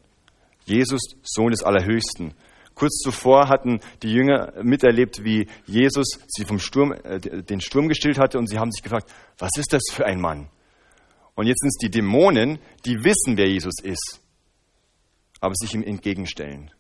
Jesus, 0.66 1.00
Sohn 1.23 1.52
des 1.52 1.62
Allerhöchsten. 1.62 2.35
Kurz 2.76 2.99
zuvor 2.99 3.49
hatten 3.49 3.80
die 4.02 4.12
Jünger 4.12 4.52
miterlebt, 4.62 5.25
wie 5.25 5.49
Jesus 5.64 6.21
sie 6.28 6.45
vom 6.45 6.59
Sturm, 6.59 6.92
äh, 6.92 7.18
den 7.18 7.62
Sturm 7.62 7.88
gestillt 7.88 8.18
hatte 8.18 8.38
und 8.38 8.49
sie 8.49 8.59
haben 8.59 8.71
sich 8.71 8.83
gefragt, 8.83 9.11
was 9.38 9.50
ist 9.56 9.73
das 9.73 9.83
für 9.90 10.04
ein 10.04 10.21
Mann? 10.21 10.50
Und 11.35 11.47
jetzt 11.47 11.61
sind 11.61 11.68
es 11.68 11.78
die 11.80 11.90
Dämonen, 11.90 12.59
die 12.85 13.02
wissen, 13.02 13.38
wer 13.38 13.49
Jesus 13.49 13.76
ist, 13.83 14.21
aber 15.40 15.54
sich 15.54 15.75
ihm 15.75 15.83
entgegenstellen. 15.83 16.71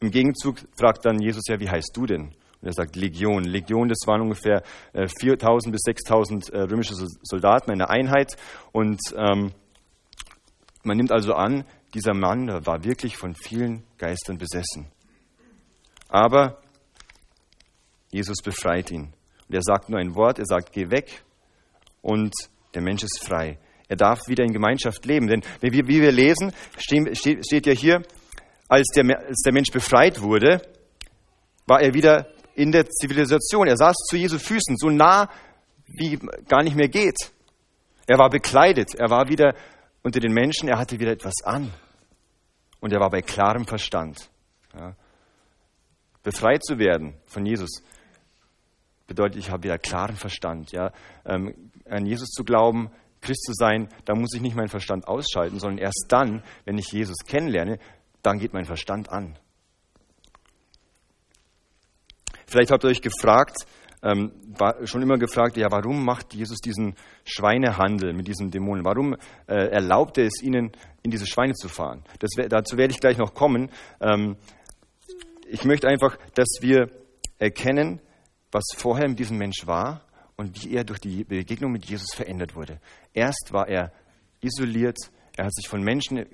Im 0.00 0.10
Gegenzug 0.10 0.56
fragt 0.78 1.04
dann 1.04 1.20
Jesus 1.20 1.42
ja, 1.46 1.60
wie 1.60 1.68
heißt 1.68 1.94
du 1.94 2.06
denn? 2.06 2.28
Und 2.62 2.68
er 2.68 2.72
sagt 2.72 2.96
Legion. 2.96 3.44
Legion, 3.44 3.90
das 3.90 3.98
waren 4.06 4.22
ungefähr 4.22 4.62
4.000 4.94 5.68
äh, 5.68 5.70
bis 5.70 5.82
6.000 5.82 6.52
äh, 6.52 6.62
römische 6.62 6.94
Soldaten, 7.22 7.70
eine 7.70 7.90
Einheit. 7.90 8.38
Und 8.72 8.98
ähm, 9.14 9.52
man 10.84 10.96
nimmt 10.96 11.12
also 11.12 11.34
an, 11.34 11.64
dieser 11.94 12.14
Mann 12.14 12.48
war 12.66 12.84
wirklich 12.84 13.16
von 13.16 13.34
vielen 13.34 13.84
Geistern 13.98 14.38
besessen. 14.38 14.90
Aber 16.08 16.60
Jesus 18.10 18.42
befreit 18.42 18.90
ihn. 18.90 19.12
Und 19.48 19.54
er 19.54 19.62
sagt 19.62 19.88
nur 19.88 19.98
ein 19.98 20.14
Wort, 20.14 20.38
er 20.38 20.46
sagt, 20.46 20.72
geh 20.72 20.90
weg 20.90 21.22
und 22.02 22.32
der 22.74 22.82
Mensch 22.82 23.02
ist 23.02 23.24
frei. 23.24 23.58
Er 23.88 23.96
darf 23.96 24.20
wieder 24.28 24.44
in 24.44 24.52
Gemeinschaft 24.52 25.04
leben. 25.04 25.26
Denn 25.26 25.42
wie 25.60 26.00
wir 26.00 26.12
lesen, 26.12 26.52
steht 26.78 27.66
ja 27.66 27.72
hier, 27.72 28.02
als 28.68 28.86
der, 28.94 29.04
als 29.18 29.42
der 29.44 29.52
Mensch 29.52 29.70
befreit 29.72 30.20
wurde, 30.20 30.62
war 31.66 31.80
er 31.80 31.92
wieder 31.92 32.28
in 32.54 32.70
der 32.70 32.86
Zivilisation. 32.88 33.66
Er 33.66 33.76
saß 33.76 33.96
zu 34.08 34.16
Jesu 34.16 34.38
Füßen, 34.38 34.76
so 34.76 34.90
nah, 34.90 35.28
wie 35.86 36.18
gar 36.46 36.62
nicht 36.62 36.76
mehr 36.76 36.88
geht. 36.88 37.32
Er 38.06 38.18
war 38.18 38.30
bekleidet, 38.30 38.94
er 38.94 39.10
war 39.10 39.28
wieder 39.28 39.54
unter 40.02 40.20
den 40.20 40.32
Menschen, 40.32 40.68
er 40.68 40.78
hatte 40.78 40.98
wieder 40.98 41.12
etwas 41.12 41.42
an. 41.44 41.72
Und 42.80 42.92
er 42.92 43.00
war 43.00 43.10
bei 43.10 43.22
klarem 43.22 43.66
Verstand. 43.66 44.30
Ja. 44.74 44.94
Befreit 46.22 46.64
zu 46.64 46.78
werden 46.78 47.14
von 47.26 47.44
Jesus 47.44 47.82
bedeutet, 49.06 49.38
ich 49.38 49.50
habe 49.50 49.64
wieder 49.64 49.78
klaren 49.78 50.16
Verstand. 50.16 50.72
Ja? 50.72 50.92
Ähm, 51.24 51.70
an 51.88 52.06
Jesus 52.06 52.28
zu 52.28 52.44
glauben, 52.44 52.90
Christ 53.20 53.42
zu 53.44 53.52
sein, 53.52 53.88
da 54.04 54.14
muss 54.14 54.32
ich 54.34 54.40
nicht 54.40 54.56
meinen 54.56 54.68
Verstand 54.68 55.08
ausschalten, 55.08 55.58
sondern 55.58 55.78
erst 55.78 56.06
dann, 56.08 56.42
wenn 56.64 56.78
ich 56.78 56.92
Jesus 56.92 57.18
kennenlerne, 57.26 57.78
dann 58.22 58.38
geht 58.38 58.52
mein 58.52 58.64
Verstand 58.64 59.10
an. 59.10 59.36
Vielleicht 62.46 62.70
habt 62.70 62.84
ihr 62.84 62.88
euch 62.88 63.02
gefragt, 63.02 63.66
ähm, 64.02 64.32
war 64.56 64.86
schon 64.86 65.02
immer 65.02 65.18
gefragt, 65.18 65.56
ja, 65.56 65.70
warum 65.70 66.04
macht 66.04 66.34
Jesus 66.34 66.58
diesen 66.58 66.94
Schweinehandel 67.24 68.12
mit 68.12 68.28
diesen 68.28 68.50
Dämonen? 68.50 68.84
Warum 68.84 69.14
äh, 69.46 69.68
erlaubt 69.70 70.18
er 70.18 70.26
es 70.26 70.42
ihnen, 70.42 70.72
in 71.02 71.10
diese 71.10 71.26
Schweine 71.26 71.54
zu 71.54 71.68
fahren? 71.68 72.02
Das, 72.18 72.30
dazu 72.48 72.76
werde 72.76 72.92
ich 72.92 73.00
gleich 73.00 73.18
noch 73.18 73.34
kommen. 73.34 73.70
Ähm, 74.00 74.36
ich 75.48 75.64
möchte 75.64 75.88
einfach, 75.88 76.16
dass 76.34 76.48
wir 76.60 76.88
erkennen, 77.38 78.00
was 78.52 78.64
vorher 78.76 79.06
in 79.06 79.16
diesem 79.16 79.38
Mensch 79.38 79.66
war 79.66 80.02
und 80.36 80.62
wie 80.62 80.74
er 80.74 80.84
durch 80.84 81.00
die 81.00 81.24
Begegnung 81.24 81.72
mit 81.72 81.84
Jesus 81.86 82.14
verändert 82.14 82.56
wurde. 82.56 82.80
Erst 83.12 83.52
war 83.52 83.68
er 83.68 83.92
isoliert, 84.40 84.96
er 85.36 85.46
hat 85.46 85.54
sich 85.54 85.68
von 85.68 85.82
Menschen 85.82 86.18
äh, 86.18 86.26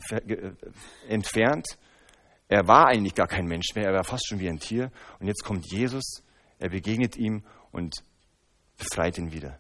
entfernt, 1.09 1.67
er 2.49 2.69
war 2.69 2.87
eigentlich 2.87 3.15
gar 3.15 3.27
kein 3.27 3.47
Mensch 3.47 3.75
mehr, 3.75 3.87
er 3.87 3.95
war 3.95 4.05
fast 4.05 4.29
schon 4.29 4.39
wie 4.39 4.49
ein 4.49 4.59
Tier. 4.59 4.93
Und 5.19 5.27
jetzt 5.27 5.43
kommt 5.43 5.67
Jesus, 5.71 6.23
er 6.59 6.71
begegnet 6.71 7.17
ihm 7.17 7.43
und 7.73 8.03
befreit 8.79 9.19
ihn 9.19 9.33
wieder. 9.33 9.59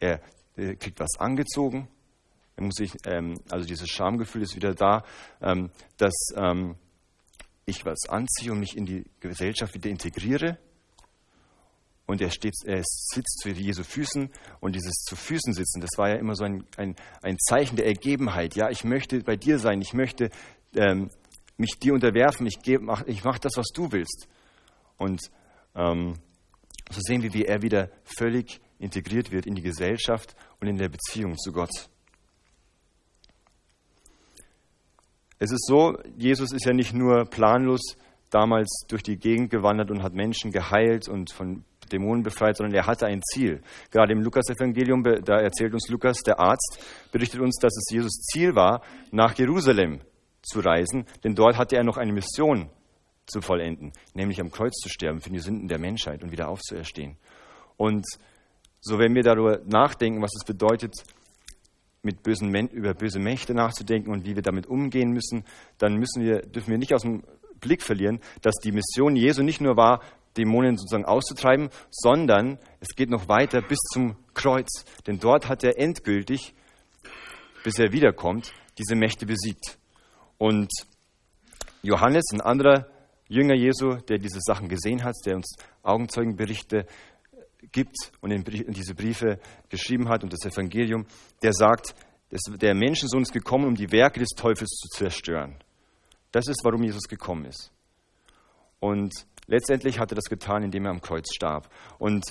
Er, 0.00 0.20
er 0.56 0.76
kriegt 0.76 1.00
was 1.00 1.18
angezogen, 1.18 1.88
er 2.56 2.64
muss 2.64 2.74
sich, 2.74 2.92
ähm, 3.06 3.40
also 3.50 3.66
dieses 3.66 3.88
Schamgefühl 3.88 4.42
ist 4.42 4.56
wieder 4.56 4.74
da, 4.74 5.04
ähm, 5.40 5.70
dass 5.96 6.14
ähm, 6.36 6.76
ich 7.64 7.84
was 7.84 8.08
anziehe 8.08 8.52
und 8.52 8.60
mich 8.60 8.76
in 8.76 8.86
die 8.86 9.04
Gesellschaft 9.20 9.74
wieder 9.74 9.88
integriere. 9.88 10.58
Und 12.04 12.20
er, 12.20 12.30
steht, 12.30 12.54
er 12.66 12.82
sitzt 12.84 13.38
zu 13.40 13.48
Jesu 13.48 13.84
Füßen 13.84 14.28
und 14.60 14.74
dieses 14.74 14.92
zu 15.04 15.16
Füßen 15.16 15.54
sitzen, 15.54 15.80
das 15.80 15.96
war 15.96 16.10
ja 16.10 16.16
immer 16.16 16.34
so 16.34 16.44
ein, 16.44 16.64
ein, 16.76 16.96
ein 17.22 17.38
Zeichen 17.38 17.76
der 17.76 17.86
Ergebenheit. 17.86 18.54
Ja, 18.54 18.70
ich 18.70 18.84
möchte 18.84 19.20
bei 19.20 19.36
dir 19.36 19.58
sein, 19.58 19.80
ich 19.80 19.94
möchte 19.94 20.30
ähm, 20.74 21.10
mich 21.56 21.78
dir 21.78 21.94
unterwerfen, 21.94 22.46
ich, 22.46 22.58
mach, 22.80 23.06
ich 23.06 23.24
mache 23.24 23.40
das, 23.40 23.56
was 23.56 23.68
du 23.72 23.92
willst. 23.92 24.28
Und 24.98 25.30
ähm, 25.74 26.14
so 26.90 27.00
sehen 27.00 27.22
wir, 27.22 27.32
wie 27.32 27.44
er 27.44 27.62
wieder 27.62 27.90
völlig 28.04 28.60
integriert 28.78 29.30
wird 29.32 29.46
in 29.46 29.54
die 29.54 29.62
Gesellschaft 29.62 30.34
und 30.60 30.68
in 30.68 30.76
der 30.76 30.88
Beziehung 30.88 31.38
zu 31.38 31.52
Gott. 31.52 31.88
Es 35.38 35.50
ist 35.50 35.66
so, 35.66 35.98
Jesus 36.16 36.52
ist 36.52 36.64
ja 36.64 36.72
nicht 36.72 36.92
nur 36.92 37.24
planlos 37.24 37.80
damals 38.30 38.84
durch 38.88 39.02
die 39.02 39.16
Gegend 39.16 39.50
gewandert 39.50 39.90
und 39.90 40.02
hat 40.02 40.14
Menschen 40.14 40.52
geheilt 40.52 41.08
und 41.08 41.32
von 41.32 41.64
Dämonen 41.90 42.22
befreit, 42.22 42.56
sondern 42.56 42.74
er 42.74 42.86
hatte 42.86 43.06
ein 43.06 43.20
Ziel. 43.22 43.60
Gerade 43.90 44.12
im 44.12 44.22
Lukas-Evangelium, 44.22 45.02
da 45.02 45.40
erzählt 45.40 45.74
uns 45.74 45.88
Lukas, 45.88 46.18
der 46.20 46.38
Arzt, 46.38 46.78
berichtet 47.10 47.40
uns, 47.40 47.56
dass 47.60 47.76
es 47.76 47.92
Jesus 47.92 48.12
Ziel 48.32 48.54
war, 48.54 48.82
nach 49.10 49.36
Jerusalem 49.36 50.00
zu 50.42 50.60
reisen, 50.60 51.06
denn 51.22 51.34
dort 51.34 51.56
hatte 51.56 51.76
er 51.76 51.84
noch 51.84 51.96
eine 51.96 52.12
Mission 52.12 52.70
zu 53.32 53.40
vollenden, 53.40 53.92
nämlich 54.14 54.40
am 54.40 54.50
Kreuz 54.50 54.74
zu 54.80 54.88
sterben 54.88 55.20
für 55.20 55.30
die 55.30 55.40
Sünden 55.40 55.68
der 55.68 55.78
Menschheit 55.78 56.22
und 56.22 56.30
wieder 56.30 56.48
aufzuerstehen. 56.48 57.16
Und 57.76 58.06
so, 58.80 58.98
wenn 58.98 59.14
wir 59.14 59.22
darüber 59.22 59.60
nachdenken, 59.64 60.22
was 60.22 60.32
es 60.36 60.44
bedeutet, 60.44 60.94
mit 62.02 62.22
bösen, 62.22 62.52
über 62.68 62.94
böse 62.94 63.20
Mächte 63.20 63.54
nachzudenken 63.54 64.10
und 64.10 64.26
wie 64.26 64.34
wir 64.34 64.42
damit 64.42 64.66
umgehen 64.66 65.12
müssen, 65.12 65.44
dann 65.78 65.94
müssen 65.94 66.22
wir, 66.22 66.42
dürfen 66.42 66.70
wir 66.70 66.78
nicht 66.78 66.94
aus 66.94 67.02
dem 67.02 67.22
Blick 67.60 67.82
verlieren, 67.82 68.20
dass 68.42 68.54
die 68.56 68.72
Mission 68.72 69.16
Jesu 69.16 69.42
nicht 69.42 69.60
nur 69.60 69.76
war, 69.76 70.00
Dämonen 70.36 70.76
sozusagen 70.76 71.04
auszutreiben, 71.04 71.68
sondern 71.90 72.58
es 72.80 72.88
geht 72.96 73.10
noch 73.10 73.28
weiter 73.28 73.62
bis 73.62 73.78
zum 73.92 74.16
Kreuz. 74.34 74.84
Denn 75.06 75.18
dort 75.18 75.48
hat 75.48 75.62
er 75.62 75.78
endgültig, 75.78 76.54
bis 77.64 77.78
er 77.78 77.92
wiederkommt, 77.92 78.52
diese 78.78 78.96
Mächte 78.96 79.26
besiegt. 79.26 79.78
Und 80.38 80.70
Johannes, 81.82 82.24
ein 82.32 82.40
anderer 82.40 82.86
Jünger 83.32 83.54
Jesu, 83.54 83.96
der 83.96 84.18
diese 84.18 84.40
Sachen 84.40 84.68
gesehen 84.68 85.02
hat, 85.02 85.14
der 85.24 85.36
uns 85.36 85.56
Augenzeugenberichte 85.82 86.86
gibt 87.70 87.96
und 88.20 88.30
diese 88.76 88.94
Briefe 88.94 89.38
geschrieben 89.70 90.08
hat 90.08 90.22
und 90.22 90.32
das 90.32 90.44
Evangelium, 90.44 91.06
der 91.42 91.52
sagt, 91.52 91.94
der 92.60 92.74
Menschensohn 92.74 93.22
ist 93.22 93.32
gekommen, 93.32 93.66
um 93.66 93.74
die 93.74 93.90
Werke 93.90 94.20
des 94.20 94.30
Teufels 94.30 94.70
zu 94.70 94.88
zerstören. 94.88 95.56
Das 96.30 96.46
ist, 96.46 96.60
warum 96.62 96.82
Jesus 96.82 97.04
gekommen 97.08 97.46
ist. 97.46 97.72
Und 98.80 99.12
letztendlich 99.46 99.98
hat 99.98 100.12
er 100.12 100.16
das 100.16 100.24
getan, 100.24 100.62
indem 100.62 100.84
er 100.84 100.90
am 100.90 101.00
Kreuz 101.00 101.32
starb. 101.34 101.70
Und 101.98 102.24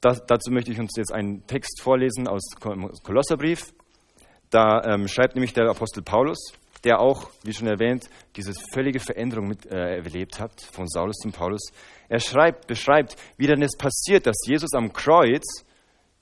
das, 0.00 0.24
dazu 0.26 0.50
möchte 0.50 0.70
ich 0.70 0.78
uns 0.78 0.92
jetzt 0.96 1.12
einen 1.12 1.46
Text 1.46 1.80
vorlesen 1.80 2.28
aus 2.28 2.42
Kolosserbrief. 2.60 3.72
Da 4.50 4.82
ähm, 4.84 5.08
schreibt 5.08 5.34
nämlich 5.34 5.52
der 5.52 5.68
Apostel 5.68 6.02
Paulus, 6.02 6.52
der 6.84 7.00
auch, 7.00 7.30
wie 7.44 7.52
schon 7.52 7.68
erwähnt, 7.68 8.08
diese 8.36 8.52
völlige 8.72 8.98
Veränderung 8.98 9.48
mit, 9.48 9.66
äh, 9.66 9.96
erlebt 9.96 10.40
hat, 10.40 10.60
von 10.60 10.88
Saulus 10.88 11.16
zum 11.16 11.32
Paulus. 11.32 11.70
Er 12.08 12.18
schreibt, 12.18 12.66
beschreibt, 12.66 13.16
wie 13.36 13.46
dann 13.46 13.62
es 13.62 13.76
passiert, 13.76 14.26
dass 14.26 14.36
Jesus 14.46 14.74
am 14.74 14.92
Kreuz 14.92 15.64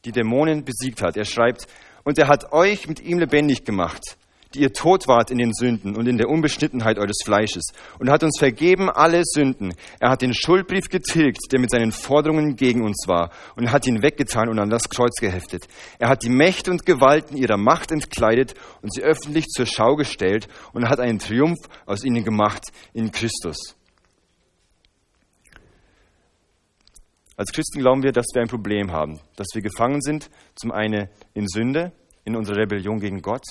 die 0.05 0.13
Dämonen 0.13 0.65
besiegt 0.65 1.03
hat. 1.03 1.17
Er 1.17 1.25
schreibt, 1.25 1.67
und 2.05 2.19
er 2.19 2.29
hat 2.29 2.53
euch 2.53 2.87
mit 2.89 3.01
ihm 3.01 3.19
lebendig 3.19 3.65
gemacht 3.65 4.17
die 4.55 4.61
ihr 4.61 4.73
tot 4.73 5.07
wart 5.07 5.31
in 5.31 5.39
den 5.39 5.53
Sünden 5.53 5.97
und 5.97 6.09
in 6.09 6.19
der 6.19 6.29
Unbeschnittenheit 6.29 6.99
eures 6.99 7.19
Fleisches 7.25 7.65
und 7.99 8.11
hat 8.11 8.25
uns 8.25 8.39
vergeben 8.39 8.91
alle 8.91 9.23
Sünden. 9.25 9.75
Er 10.01 10.11
hat 10.11 10.23
den 10.23 10.35
Schuldbrief 10.35 10.89
getilgt, 10.89 11.53
der 11.53 11.61
mit 11.61 11.71
seinen 11.71 11.93
Forderungen 11.93 12.57
gegen 12.57 12.85
uns 12.85 13.05
war 13.07 13.31
und 13.57 13.71
hat 13.71 13.87
ihn 13.87 14.03
weggetan 14.03 14.49
und 14.49 14.59
an 14.59 14.71
das 14.71 14.89
Kreuz 14.89 15.17
geheftet. 15.21 15.69
Er 15.99 16.09
hat 16.09 16.25
die 16.25 16.31
Mächte 16.31 16.71
und 16.71 16.85
Gewalten 16.85 17.37
ihrer 17.37 17.57
Macht 17.57 17.93
entkleidet 17.93 18.55
und 18.83 18.93
sie 18.93 19.03
öffentlich 19.03 19.47
zur 19.47 19.67
Schau 19.67 19.95
gestellt 19.95 20.49
und 20.73 20.89
hat 20.89 20.99
einen 20.99 21.21
Triumph 21.21 21.61
aus 21.87 22.05
ihnen 22.05 22.25
gemacht 22.25 22.65
in 22.93 23.13
Christus. 23.13 23.77
Als 27.37 27.53
Christen 27.53 27.81
glauben 27.81 28.03
wir, 28.03 28.13
dass 28.13 28.27
wir 28.35 28.43
ein 28.43 28.49
Problem 28.49 28.91
haben, 28.91 29.21
dass 29.37 29.47
wir 29.55 29.63
gefangen 29.63 30.03
sind, 30.03 30.29
zum 30.57 30.73
einen 30.73 31.09
in 31.33 31.47
Sünde, 31.49 31.93
in 32.25 32.37
unserer 32.37 32.59
Rebellion 32.59 33.01
gegen 33.01 33.23
Gott, 33.23 33.45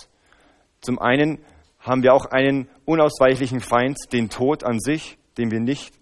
zum 0.81 0.99
einen 0.99 1.39
haben 1.79 2.03
wir 2.03 2.13
auch 2.13 2.25
einen 2.25 2.69
unausweichlichen 2.85 3.61
Feind, 3.61 3.97
den 4.11 4.29
Tod 4.29 4.63
an 4.63 4.79
sich, 4.79 5.17
den 5.37 5.51
wir 5.51 5.59
nicht 5.59 5.93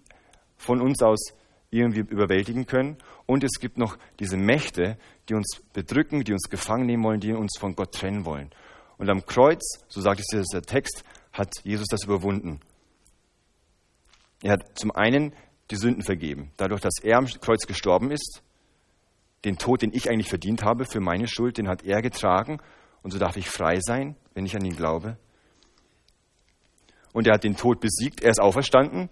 von 0.56 0.80
uns 0.80 1.02
aus 1.02 1.32
irgendwie 1.70 2.00
überwältigen 2.00 2.66
können. 2.66 2.96
Und 3.26 3.44
es 3.44 3.60
gibt 3.60 3.78
noch 3.78 3.98
diese 4.18 4.36
Mächte, 4.36 4.98
die 5.28 5.34
uns 5.34 5.60
bedrücken, 5.72 6.24
die 6.24 6.32
uns 6.32 6.48
gefangen 6.48 6.86
nehmen 6.86 7.04
wollen, 7.04 7.20
die 7.20 7.32
uns 7.32 7.58
von 7.58 7.76
Gott 7.76 7.92
trennen 7.92 8.24
wollen. 8.24 8.50
Und 8.96 9.10
am 9.10 9.24
Kreuz, 9.26 9.62
so 9.88 10.00
sagt 10.00 10.20
es 10.20 10.46
der 10.48 10.62
Text, 10.62 11.04
hat 11.32 11.52
Jesus 11.62 11.86
das 11.88 12.04
überwunden. 12.04 12.60
Er 14.42 14.52
hat 14.52 14.78
zum 14.78 14.90
einen 14.92 15.32
die 15.70 15.76
Sünden 15.76 16.02
vergeben, 16.02 16.50
dadurch, 16.56 16.80
dass 16.80 16.94
er 17.02 17.18
am 17.18 17.26
Kreuz 17.26 17.66
gestorben 17.66 18.10
ist. 18.10 18.42
Den 19.44 19.58
Tod, 19.58 19.82
den 19.82 19.92
ich 19.92 20.10
eigentlich 20.10 20.28
verdient 20.28 20.64
habe 20.64 20.84
für 20.84 21.00
meine 21.00 21.28
Schuld, 21.28 21.58
den 21.58 21.68
hat 21.68 21.84
er 21.84 22.02
getragen 22.02 22.58
und 23.02 23.10
so 23.12 23.18
darf 23.18 23.36
ich 23.36 23.48
frei 23.48 23.80
sein, 23.80 24.16
wenn 24.34 24.46
ich 24.46 24.56
an 24.56 24.64
ihn 24.64 24.76
glaube. 24.76 25.16
Und 27.12 27.26
er 27.26 27.34
hat 27.34 27.44
den 27.44 27.56
Tod 27.56 27.80
besiegt, 27.80 28.22
er 28.22 28.30
ist 28.30 28.40
auferstanden. 28.40 29.08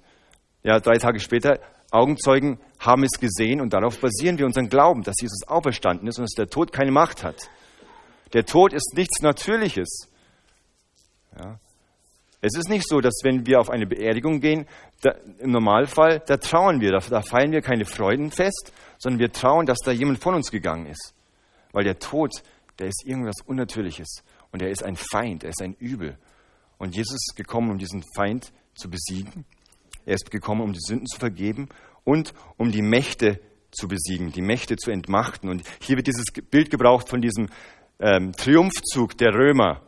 Ja, 0.63 0.81
drei 0.81 0.99
Tage 0.99 1.21
später, 1.21 1.61
Augenzeugen 1.91 2.59
haben 2.79 3.05
es 3.05 3.19
gesehen 3.19 3.61
und 3.61 3.73
darauf 3.73 4.01
basieren 4.01 4.39
wir 4.39 4.47
unseren 4.47 4.69
Glauben, 4.69 5.03
dass 5.03 5.17
Jesus 5.21 5.47
auferstanden 5.47 6.09
ist 6.09 6.19
und 6.19 6.25
dass 6.25 6.35
der 6.37 6.49
Tod 6.51 6.73
keine 6.73 6.91
Macht 6.91 7.23
hat. 7.23 7.49
Der 8.33 8.45
Tod 8.45 8.73
ist 8.73 8.95
nichts 8.95 9.23
Natürliches. 9.23 10.09
Ja. 11.39 11.59
Es 12.41 12.57
ist 12.57 12.69
nicht 12.69 12.87
so, 12.89 13.01
dass 13.01 13.21
wenn 13.23 13.47
wir 13.47 13.61
auf 13.61 13.71
eine 13.71 13.87
Beerdigung 13.87 14.41
gehen, 14.41 14.67
da, 15.03 15.15
im 15.39 15.53
Normalfall, 15.53 16.23
da 16.27 16.37
trauern 16.37 16.81
wir, 16.81 16.93
da, 16.93 16.99
da 16.99 17.23
feiern 17.23 17.53
wir 17.53 17.63
keine 17.63 17.85
Freudenfest, 17.85 18.73
sondern 18.99 19.21
wir 19.21 19.33
trauen, 19.33 19.67
dass 19.67 19.79
da 19.85 19.91
jemand 19.91 20.19
von 20.19 20.35
uns 20.35 20.51
gegangen 20.51 20.87
ist. 20.87 21.15
Weil 21.73 21.85
der 21.85 21.99
Tod 21.99 22.33
der 22.79 22.89
ist 22.89 23.05
irgendwas 23.05 23.41
Unnatürliches 23.45 24.23
und 24.53 24.63
er 24.63 24.71
ist 24.71 24.83
ein 24.83 24.97
Feind, 24.97 25.45
er 25.45 25.51
ist 25.51 25.63
ein 25.63 25.75
Übel. 25.75 26.19
Und 26.79 26.95
Jesus 26.95 27.15
ist 27.15 27.37
gekommen, 27.37 27.71
um 27.71 27.79
diesen 27.79 28.05
Feind 28.15 28.53
zu 28.75 28.91
besiegen. 28.91 29.45
Er 30.05 30.15
ist 30.15 30.31
gekommen, 30.31 30.61
um 30.61 30.73
die 30.73 30.81
Sünden 30.81 31.07
zu 31.07 31.19
vergeben 31.19 31.69
und 32.05 32.35
um 32.57 32.71
die 32.71 32.83
Mächte 32.83 33.41
zu 33.71 33.89
besiegen, 33.89 34.33
die 34.33 34.43
Mächte 34.43 34.77
zu 34.77 34.91
entmachten. 34.91 35.49
Und 35.49 35.63
hier 35.81 35.97
wird 35.97 36.07
dieses 36.07 36.27
Bild 36.51 36.71
gebraucht 36.71 37.09
von 37.09 37.21
diesem 37.21 37.49
ähm, 37.99 38.33
Triumphzug 38.33 39.17
der 39.17 39.35
Römer, 39.35 39.83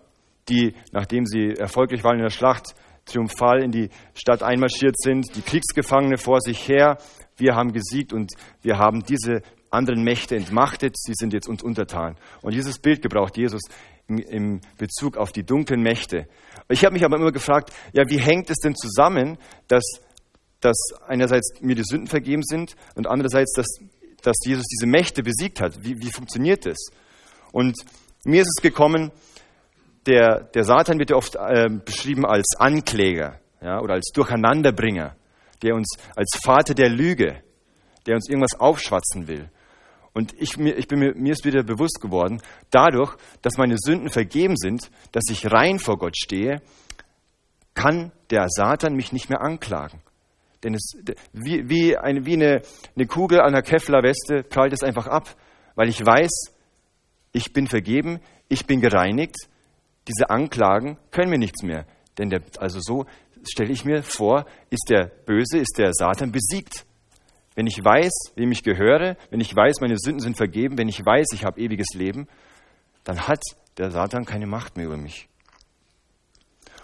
die, 0.49 0.75
nachdem 0.93 1.27
sie 1.27 1.55
erfolgreich 1.59 2.03
waren 2.05 2.17
in 2.17 2.23
der 2.23 2.31
Schlacht, 2.31 2.75
triumphal 3.05 3.63
in 3.63 3.71
die 3.71 3.89
Stadt 4.15 4.43
einmarschiert 4.43 4.99
sind, 4.99 5.35
die 5.35 5.43
Kriegsgefangene 5.43 6.19
vor 6.19 6.41
sich 6.41 6.69
her. 6.69 6.99
Wir 7.37 7.55
haben 7.55 7.73
gesiegt 7.73 8.13
und 8.13 8.33
wir 8.63 8.79
haben 8.79 9.03
diese 9.05 9.43
anderen 9.71 10.03
Mächte 10.03 10.37
entmachtet, 10.37 10.97
sie 10.99 11.13
sind 11.15 11.33
jetzt 11.33 11.49
uns 11.49 11.63
untertan. 11.63 12.17
Und 12.43 12.55
dieses 12.55 12.79
Bild 12.79 13.03
gebraucht 13.03 13.37
Jesus 13.37 13.63
im 14.07 14.61
Bezug 14.79 15.17
auf 15.17 15.33
die 15.33 15.45
dunklen 15.45 15.83
Mächte. 15.83 16.27
Ich 16.69 16.85
habe 16.85 16.95
mich 16.95 17.05
aber 17.05 17.17
immer 17.17 17.33
gefragt, 17.33 17.73
ja, 17.93 18.05
wie 18.09 18.19
hängt 18.19 18.49
es 18.51 18.59
denn 18.59 18.75
zusammen, 18.75 19.37
dass, 19.69 19.85
dass 20.61 20.77
einerseits 21.07 21.61
mir 21.61 21.75
die 21.75 21.85
Sünden 21.85 22.07
vergeben 22.07 22.43
sind 22.43 22.75
und 22.95 23.07
andererseits, 23.07 23.53
dass 23.53 23.67
dass 24.23 24.37
Jesus 24.45 24.67
diese 24.67 24.87
Mächte 24.87 25.23
besiegt 25.23 25.61
hat. 25.61 25.85
Wie, 25.85 25.97
wie 25.99 26.11
funktioniert 26.11 26.67
das? 26.67 26.77
Und 27.53 27.77
mir 28.25 28.43
ist 28.43 28.53
es 28.57 28.63
gekommen, 28.63 29.11
der, 30.07 30.45
der 30.55 30.65
Satan 30.65 30.99
wird 30.99 31.11
ja 31.11 31.17
oft 31.17 31.37
äh, 31.37 31.69
beschrieben 31.69 32.25
als 32.27 32.57
Ankläger 32.59 33.41
ja, 33.61 33.81
oder 33.81 33.95
als 33.95 34.11
Durcheinanderbringer, 34.15 35.17
der 35.63 35.75
uns 35.75 35.97
als 36.17 36.39
Vater 36.43 36.75
der 36.75 36.89
Lüge, 36.89 37.43
der 38.07 38.15
uns 38.15 38.29
irgendwas 38.29 38.59
aufschwatzen 38.59 39.29
will. 39.29 39.51
Und 40.13 40.35
ich, 40.39 40.57
mir, 40.57 40.77
ich 40.77 40.89
bin 40.89 40.99
mir, 40.99 41.15
mir 41.15 41.33
ist 41.33 41.45
wieder 41.45 41.63
bewusst 41.63 42.01
geworden, 42.01 42.41
dadurch, 42.71 43.17
dass 43.43 43.57
meine 43.57 43.77
Sünden 43.79 44.11
vergeben 44.11 44.57
sind, 44.57 44.91
dass 45.13 45.25
ich 45.31 45.51
rein 45.51 45.79
vor 45.79 45.99
Gott 45.99 46.17
stehe, 46.17 46.61
kann 47.75 48.13
der 48.31 48.47
Satan 48.49 48.95
mich 48.95 49.13
nicht 49.13 49.31
mehr 49.31 49.41
anklagen. 49.41 50.03
Denn 50.65 50.75
es, 50.75 50.97
wie, 51.33 51.69
wie, 51.69 51.97
eine, 51.97 52.27
wie 52.27 52.35
eine, 52.35 52.63
eine 52.97 53.07
Kugel 53.07 53.41
an 53.41 53.53
der 53.53 53.63
Kevlar-Weste 53.63 54.43
prallt 54.43 54.73
es 54.73 54.83
einfach 54.83 55.07
ab, 55.07 55.37
weil 55.77 55.89
ich 55.89 56.05
weiß, 56.05 56.53
ich 57.33 57.53
bin 57.53 57.69
vergeben, 57.69 58.21
ich 58.49 58.67
bin 58.67 58.81
gereinigt. 58.81 59.37
Diese 60.09 60.31
Anklagen 60.31 60.99
können 61.11 61.31
mir 61.31 61.39
nichts 61.39 61.63
mehr. 61.63 61.87
Denn 62.17 62.31
der, 62.31 62.43
also 62.59 62.81
so 62.81 63.07
stelle 63.49 63.73
ich 63.73 63.85
mir 63.85 64.03
vor, 64.03 64.47
ist 64.71 64.87
der 64.89 65.07
Böse, 65.27 65.59
ist 65.59 65.79
der 65.79 65.93
Satan 65.93 66.33
besiegt. 66.33 66.85
Wenn 67.59 67.67
ich 67.67 67.85
weiß, 67.85 68.13
wem 68.37 68.53
ich 68.53 68.63
gehöre, 68.63 69.17
wenn 69.31 69.41
ich 69.41 69.53
weiß, 69.53 69.81
meine 69.81 69.99
Sünden 69.99 70.21
sind 70.21 70.37
vergeben, 70.37 70.79
wenn 70.79 70.87
ich 70.87 71.05
weiß, 71.05 71.27
ich 71.33 71.45
habe 71.45 71.61
ewiges 71.61 71.89
Leben, 71.93 72.29
dann 73.03 73.27
hat 73.27 73.43
der 73.79 73.91
Satan 73.91 74.25
keine 74.25 74.47
Macht 74.47 74.77
mehr 74.77 74.87
über 74.87 74.97
mich. 74.97 75.29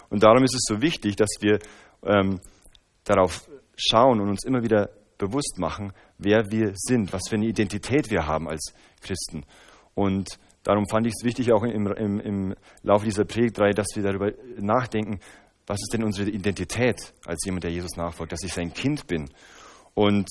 Und 0.09 0.23
darum 0.23 0.43
ist 0.43 0.53
es 0.53 0.63
so 0.67 0.81
wichtig, 0.81 1.15
dass 1.15 1.29
wir 1.39 1.59
ähm, 2.03 2.41
darauf 3.05 3.49
schauen 3.77 4.19
und 4.19 4.27
uns 4.27 4.43
immer 4.43 4.63
wieder 4.63 4.89
bewusst 5.17 5.59
machen, 5.59 5.93
wer 6.17 6.51
wir 6.51 6.73
sind, 6.75 7.13
was 7.13 7.29
für 7.29 7.35
eine 7.35 7.45
Identität 7.45 8.11
wir 8.11 8.27
haben 8.27 8.49
als 8.49 8.73
Christen. 8.99 9.45
Und 9.93 10.27
darum 10.63 10.89
fand 10.89 11.07
ich 11.07 11.13
es 11.17 11.23
wichtig, 11.23 11.53
auch 11.53 11.63
im, 11.63 11.87
im, 11.87 12.19
im 12.19 12.55
Laufe 12.83 13.05
dieser 13.05 13.23
Predigtreihe, 13.23 13.73
dass 13.73 13.95
wir 13.95 14.03
darüber 14.03 14.33
nachdenken, 14.57 15.21
was 15.67 15.79
ist 15.79 15.93
denn 15.93 16.03
unsere 16.03 16.29
Identität 16.29 17.13
als 17.25 17.45
jemand, 17.45 17.63
der 17.63 17.71
Jesus 17.71 17.95
nachfolgt, 17.95 18.33
dass 18.33 18.43
ich 18.43 18.51
sein 18.51 18.73
Kind 18.73 19.07
bin. 19.07 19.29
Und 19.93 20.27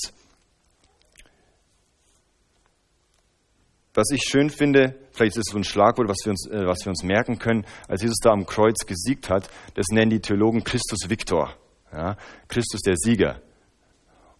was 3.94 4.10
ich 4.10 4.22
schön 4.22 4.50
finde, 4.50 4.94
vielleicht 5.12 5.36
ist 5.36 5.48
es 5.48 5.52
so 5.52 5.58
ein 5.58 5.64
Schlagwort, 5.64 6.08
was 6.08 6.18
wir, 6.24 6.30
uns, 6.30 6.48
äh, 6.50 6.66
was 6.66 6.84
wir 6.84 6.90
uns 6.90 7.02
merken 7.02 7.38
können, 7.38 7.64
als 7.88 8.02
Jesus 8.02 8.18
da 8.22 8.30
am 8.30 8.44
Kreuz 8.44 8.86
gesiegt 8.86 9.30
hat, 9.30 9.48
das 9.74 9.86
nennen 9.90 10.10
die 10.10 10.20
Theologen 10.20 10.64
Christus 10.64 11.08
Victor. 11.08 11.54
Ja? 11.92 12.16
Christus 12.48 12.80
der 12.82 12.96
Sieger. 12.96 13.40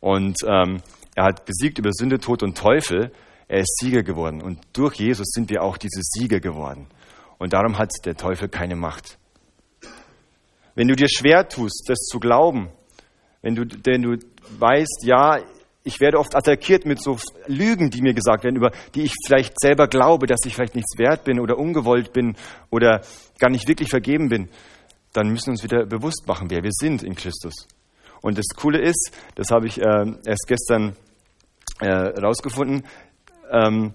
Und 0.01 0.37
ähm, 0.45 0.83
er 1.15 1.25
hat 1.25 1.47
gesiegt 1.47 1.79
über 1.79 1.91
Sünde, 1.93 2.19
Tod 2.19 2.43
und 2.43 2.59
Teufel. 2.59 3.13
Er 3.47 3.61
ist 3.61 3.79
Sieger 3.79 4.03
geworden. 4.03 4.43
Und 4.43 4.61
durch 4.73 4.97
Jesus 4.97 5.29
sind 5.31 5.49
wir 5.51 5.63
auch 5.63 5.79
diese 5.79 6.01
Sieger 6.03 6.41
geworden. 6.41 6.89
Und 7.39 7.53
darum 7.53 7.79
hat 7.79 7.91
der 8.05 8.17
Teufel 8.17 8.49
keine 8.49 8.77
Macht. 8.77 9.19
Wenn 10.75 10.89
du 10.89 10.97
dir 10.97 11.09
schwer 11.09 11.49
tust, 11.49 11.85
das 11.89 11.99
zu 11.99 12.19
glauben, 12.19 12.71
wenn 13.43 13.55
du, 13.55 13.65
denn 13.65 14.03
du 14.03 14.19
weißt, 14.59 15.05
ja, 15.05 15.39
ich 15.85 16.01
werde 16.01 16.19
oft 16.19 16.35
attackiert 16.35 16.87
mit 16.87 17.01
so 17.01 17.19
Lügen, 17.47 17.91
die 17.91 18.01
mir 18.01 18.15
gesagt 18.15 18.43
werden, 18.43 18.57
über 18.57 18.73
die 18.95 19.03
ich 19.03 19.15
vielleicht 19.27 19.61
selber 19.61 19.87
glaube, 19.87 20.27
dass 20.27 20.41
ich 20.47 20.55
vielleicht 20.55 20.75
nichts 20.75 20.99
wert 20.99 21.25
bin 21.25 21.39
oder 21.39 21.59
ungewollt 21.59 22.13
bin 22.13 22.37
oder 22.71 23.03
gar 23.39 23.51
nicht 23.51 23.69
wirklich 23.69 23.91
vergeben 23.91 24.31
bin, 24.31 24.49
dann 25.13 25.29
müssen 25.29 25.49
wir 25.49 25.53
uns 25.53 25.63
wieder 25.63 25.85
bewusst 25.85 26.27
machen, 26.27 26.51
wer 26.51 26.63
wir 26.63 26.73
sind 26.73 27.03
in 27.03 27.15
Christus. 27.15 27.69
Und 28.23 28.39
das 28.39 28.47
Coole 28.57 28.81
ist, 28.81 29.13
das 29.35 29.51
habe 29.51 29.67
ich 29.67 29.81
äh, 29.81 30.07
erst 30.25 30.47
gestern 30.49 30.97
äh, 31.81 32.13
ähm, 33.51 33.93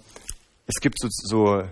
es 0.68 0.80
gibt 0.82 1.00
so, 1.00 1.08
so 1.10 1.64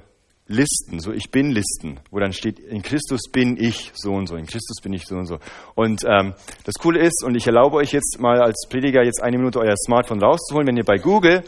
Listen, 0.49 0.99
so 0.99 1.11
Ich 1.11 1.29
bin-Listen, 1.29 1.99
wo 2.09 2.19
dann 2.19 2.31
steht, 2.31 2.59
in 2.59 2.81
Christus 2.81 3.23
bin 3.31 3.57
ich 3.57 3.91
so 3.95 4.13
und 4.13 4.27
so, 4.27 4.37
in 4.37 4.45
Christus 4.45 4.77
bin 4.81 4.93
ich 4.93 5.05
so 5.05 5.15
und 5.15 5.25
so. 5.25 5.39
Und 5.75 6.03
ähm, 6.05 6.35
das 6.63 6.75
Coole 6.75 7.01
ist, 7.01 7.23
und 7.25 7.35
ich 7.35 7.47
erlaube 7.47 7.75
euch 7.75 7.91
jetzt 7.91 8.19
mal 8.21 8.41
als 8.41 8.65
Prediger 8.69 9.03
jetzt 9.03 9.21
eine 9.21 9.37
Minute 9.37 9.59
euer 9.59 9.75
Smartphone 9.75 10.23
rauszuholen, 10.23 10.67
wenn 10.67 10.77
ihr 10.77 10.85
bei 10.85 10.97
Google 10.97 11.43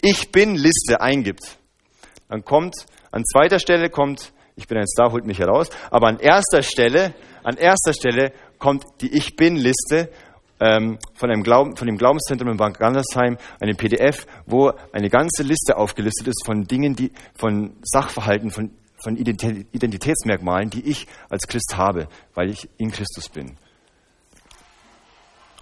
Ich 0.00 0.32
bin-Liste 0.32 1.00
eingibt, 1.02 1.58
dann 2.28 2.42
kommt, 2.42 2.74
an 3.10 3.22
zweiter 3.24 3.58
Stelle 3.58 3.90
kommt, 3.90 4.32
ich 4.56 4.66
bin 4.66 4.78
ein 4.78 4.86
Star, 4.86 5.12
holt 5.12 5.26
mich 5.26 5.38
heraus, 5.38 5.68
aber 5.90 6.08
an 6.08 6.18
erster 6.18 6.62
Stelle, 6.62 7.14
an 7.42 7.56
erster 7.56 7.92
Stelle 7.92 8.32
kommt 8.58 8.84
die 9.02 9.14
Ich 9.14 9.36
bin-Liste 9.36 10.10
ähm, 10.60 10.98
von, 11.14 11.30
einem 11.30 11.42
Glauben, 11.42 11.76
von 11.76 11.86
dem 11.86 11.96
Glaubenszentrum 11.96 12.50
in 12.50 12.56
Bad 12.56 12.78
Gandersheim 12.78 13.38
eine 13.60 13.74
PDF, 13.74 14.26
wo 14.46 14.72
eine 14.92 15.08
ganze 15.08 15.42
Liste 15.42 15.76
aufgelistet 15.76 16.28
ist 16.28 16.44
von 16.44 16.64
Dingen, 16.64 16.94
die, 16.94 17.12
von 17.36 17.76
Sachverhalten, 17.82 18.50
von, 18.50 18.70
von 19.02 19.16
Identitätsmerkmalen, 19.16 20.70
die 20.70 20.88
ich 20.88 21.06
als 21.28 21.46
Christ 21.46 21.76
habe, 21.76 22.08
weil 22.34 22.50
ich 22.50 22.68
in 22.78 22.90
Christus 22.90 23.28
bin. 23.28 23.56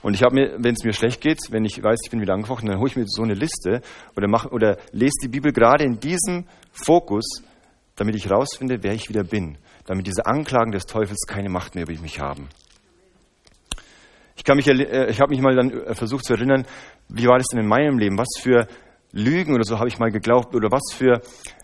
Und 0.03 0.15
ich 0.15 0.23
habe 0.23 0.35
mir, 0.35 0.55
wenn 0.59 0.75
es 0.75 0.85
mir 0.85 0.93
schlecht 0.93 1.21
geht, 1.21 1.41
wenn 1.51 1.65
ich 1.65 1.83
weiß, 1.83 1.99
ich 2.05 2.11
bin 2.11 2.21
wieder 2.21 2.35
angefochten, 2.35 2.69
dann 2.69 2.79
hole 2.79 2.89
ich 2.89 2.97
mir 2.97 3.07
so 3.07 3.23
eine 3.23 3.35
Liste 3.35 3.83
oder, 4.17 4.29
mach, 4.29 4.47
oder 4.53 4.79
lese 4.93 5.19
die 5.23 5.29
Bibel 5.29 5.53
gerade 5.53 5.85
in 5.85 5.99
diesem 5.99 6.45
Fokus, 6.71 7.43
damit 7.97 8.15
ich 8.15 8.27
herausfinde, 8.27 8.83
wer 8.83 8.93
ich 8.93 9.09
wieder 9.09 9.25
bin, 9.25 9.59
damit 9.87 10.07
diese 10.07 10.27
Anklagen 10.27 10.71
des 10.71 10.85
Teufels 10.85 11.27
keine 11.27 11.49
Macht 11.49 11.75
mehr 11.75 11.89
über 11.89 12.01
mich 12.01 12.21
haben. 12.21 12.49
Ich, 14.37 14.45
kann 14.45 14.57
mich, 14.57 14.69
äh, 14.69 15.11
ich 15.11 15.21
habe 15.21 15.31
mich 15.31 15.41
mal 15.41 15.55
dann 15.55 15.71
äh, 15.71 15.95
versucht 15.95 16.25
zu 16.25 16.35
erinnern, 16.35 16.67
wie 17.09 17.27
war 17.27 17.39
das 17.39 17.49
denn 17.49 17.61
in 17.61 17.67
meinem 17.67 17.99
Leben? 17.99 18.19
Was 18.19 18.29
für 18.41 18.67
Lügen 19.13 19.55
oder 19.55 19.65
so 19.65 19.79
habe 19.79 19.89
ich 19.89 19.99
mal 19.99 20.11
geglaubt 20.11 20.55
oder 20.55 20.71
was 20.71 20.93
für 20.93 21.23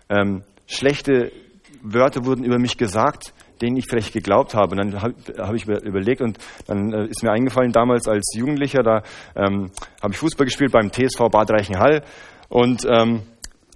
ähm, 0.09 0.43
schlechte 0.67 1.33
Wörter 1.83 2.25
wurden 2.25 2.45
über 2.45 2.59
mich 2.59 2.79
gesagt, 2.79 3.35
denen 3.61 3.77
ich 3.77 3.87
vielleicht 3.89 4.13
geglaubt 4.13 4.55
habe. 4.55 4.73
Und 4.73 4.79
dann 4.79 5.03
habe 5.03 5.15
hab 5.39 5.55
ich 5.55 5.67
überlegt 5.67 6.21
und 6.21 6.39
dann 6.67 6.93
äh, 6.93 7.07
ist 7.07 7.23
mir 7.23 7.31
eingefallen, 7.31 7.73
damals 7.73 8.09
als 8.09 8.35
Jugendlicher, 8.37 8.83
da 8.83 9.03
ähm, 9.37 9.71
habe 10.03 10.13
ich 10.13 10.19
Fußball 10.19 10.47
gespielt 10.47 10.73
beim 10.73 10.91
TSV 10.91 11.29
Bad 11.31 11.51
Reichenhall 11.51 12.03
und 12.49 12.85
ähm, 12.85 13.23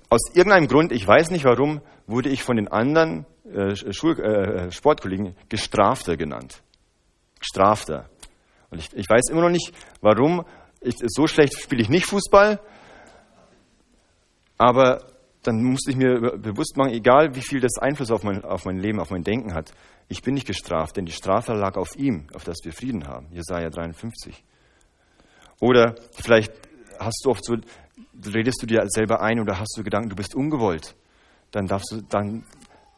aus 0.08 0.34
irgendeinem 0.34 0.68
Grund, 0.68 0.92
ich 0.92 1.06
weiß 1.06 1.30
nicht 1.30 1.44
warum, 1.44 1.80
wurde 2.06 2.28
ich 2.28 2.42
von 2.42 2.56
den 2.56 2.68
anderen 2.68 3.26
äh, 3.52 3.74
Schul 3.74 4.20
äh, 4.20 4.70
Sportkollegen 4.70 5.34
Gestrafter 5.48 6.16
genannt. 6.16 6.62
Gestrafter. 7.40 8.08
Und 8.70 8.78
ich, 8.78 8.92
ich 8.94 9.08
weiß 9.08 9.30
immer 9.30 9.42
noch 9.42 9.50
nicht, 9.50 9.72
warum. 10.00 10.44
Ich, 10.80 10.96
so 11.06 11.26
schlecht 11.26 11.58
spiele 11.60 11.82
ich 11.82 11.88
nicht 11.88 12.06
Fußball. 12.06 12.60
Aber 14.58 15.06
dann 15.42 15.62
musste 15.62 15.90
ich 15.90 15.96
mir 15.96 16.38
bewusst 16.38 16.76
machen, 16.76 16.92
egal 16.92 17.34
wie 17.34 17.40
viel 17.40 17.60
das 17.60 17.78
Einfluss 17.78 18.10
auf 18.10 18.22
mein, 18.24 18.44
auf 18.44 18.64
mein 18.64 18.78
Leben, 18.78 19.00
auf 19.00 19.10
mein 19.10 19.22
Denken 19.22 19.54
hat, 19.54 19.72
ich 20.08 20.22
bin 20.22 20.34
nicht 20.34 20.46
gestraft, 20.46 20.96
denn 20.96 21.06
die 21.06 21.12
Strafe 21.12 21.52
lag 21.52 21.76
auf 21.76 21.96
ihm, 21.96 22.26
auf 22.34 22.44
das 22.44 22.58
wir 22.62 22.72
Frieden 22.72 23.06
haben. 23.06 23.26
Jesaja 23.32 23.70
53. 23.70 24.42
Oder 25.60 25.96
vielleicht 26.12 26.52
hast 26.98 27.22
du 27.24 27.30
oft 27.30 27.44
so, 27.44 27.56
redest 28.24 28.62
du 28.62 28.66
dir 28.66 28.84
selber 28.86 29.20
ein 29.20 29.40
oder 29.40 29.58
hast 29.58 29.74
du 29.76 29.82
Gedanken, 29.82 30.10
du 30.10 30.16
bist 30.16 30.34
ungewollt. 30.34 30.94
Dann 31.50 31.66
darfst 31.66 31.92
du, 31.92 32.02
dann 32.02 32.44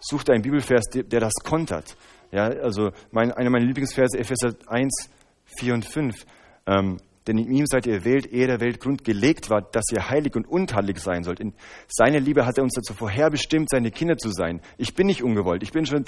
such 0.00 0.24
dir 0.24 0.32
einen 0.32 0.42
Bibelvers, 0.42 0.84
der, 0.92 1.20
das 1.20 1.34
kontert. 1.44 1.96
Ja, 2.30 2.44
also 2.44 2.90
mein, 3.10 3.32
einer 3.32 3.50
meiner 3.50 3.64
Lieblingsverse, 3.64 4.18
Epheser 4.18 4.54
1, 4.66 5.10
4 5.58 5.74
und 5.74 5.84
5. 5.84 6.26
Ähm, 6.66 6.98
denn 7.26 7.38
in 7.38 7.50
ihm 7.52 7.66
seid 7.66 7.86
ihr 7.86 7.94
erwählt, 7.94 8.32
ehe 8.32 8.46
der 8.46 8.60
Weltgrund 8.60 9.04
gelegt 9.04 9.50
war, 9.50 9.60
dass 9.60 9.84
ihr 9.92 10.08
heilig 10.08 10.34
und 10.34 10.46
untadelig 10.48 10.98
sein 10.98 11.24
sollt. 11.24 11.40
In 11.40 11.52
seiner 11.86 12.20
Liebe 12.20 12.46
hat 12.46 12.56
er 12.56 12.64
uns 12.64 12.74
dazu 12.74 12.94
vorherbestimmt, 12.94 13.68
seine 13.70 13.90
Kinder 13.90 14.16
zu 14.16 14.30
sein. 14.30 14.62
Ich 14.78 14.94
bin 14.94 15.06
nicht 15.06 15.22
ungewollt. 15.22 15.62
Ich 15.62 15.72
bin 15.72 15.84
schon 15.84 16.06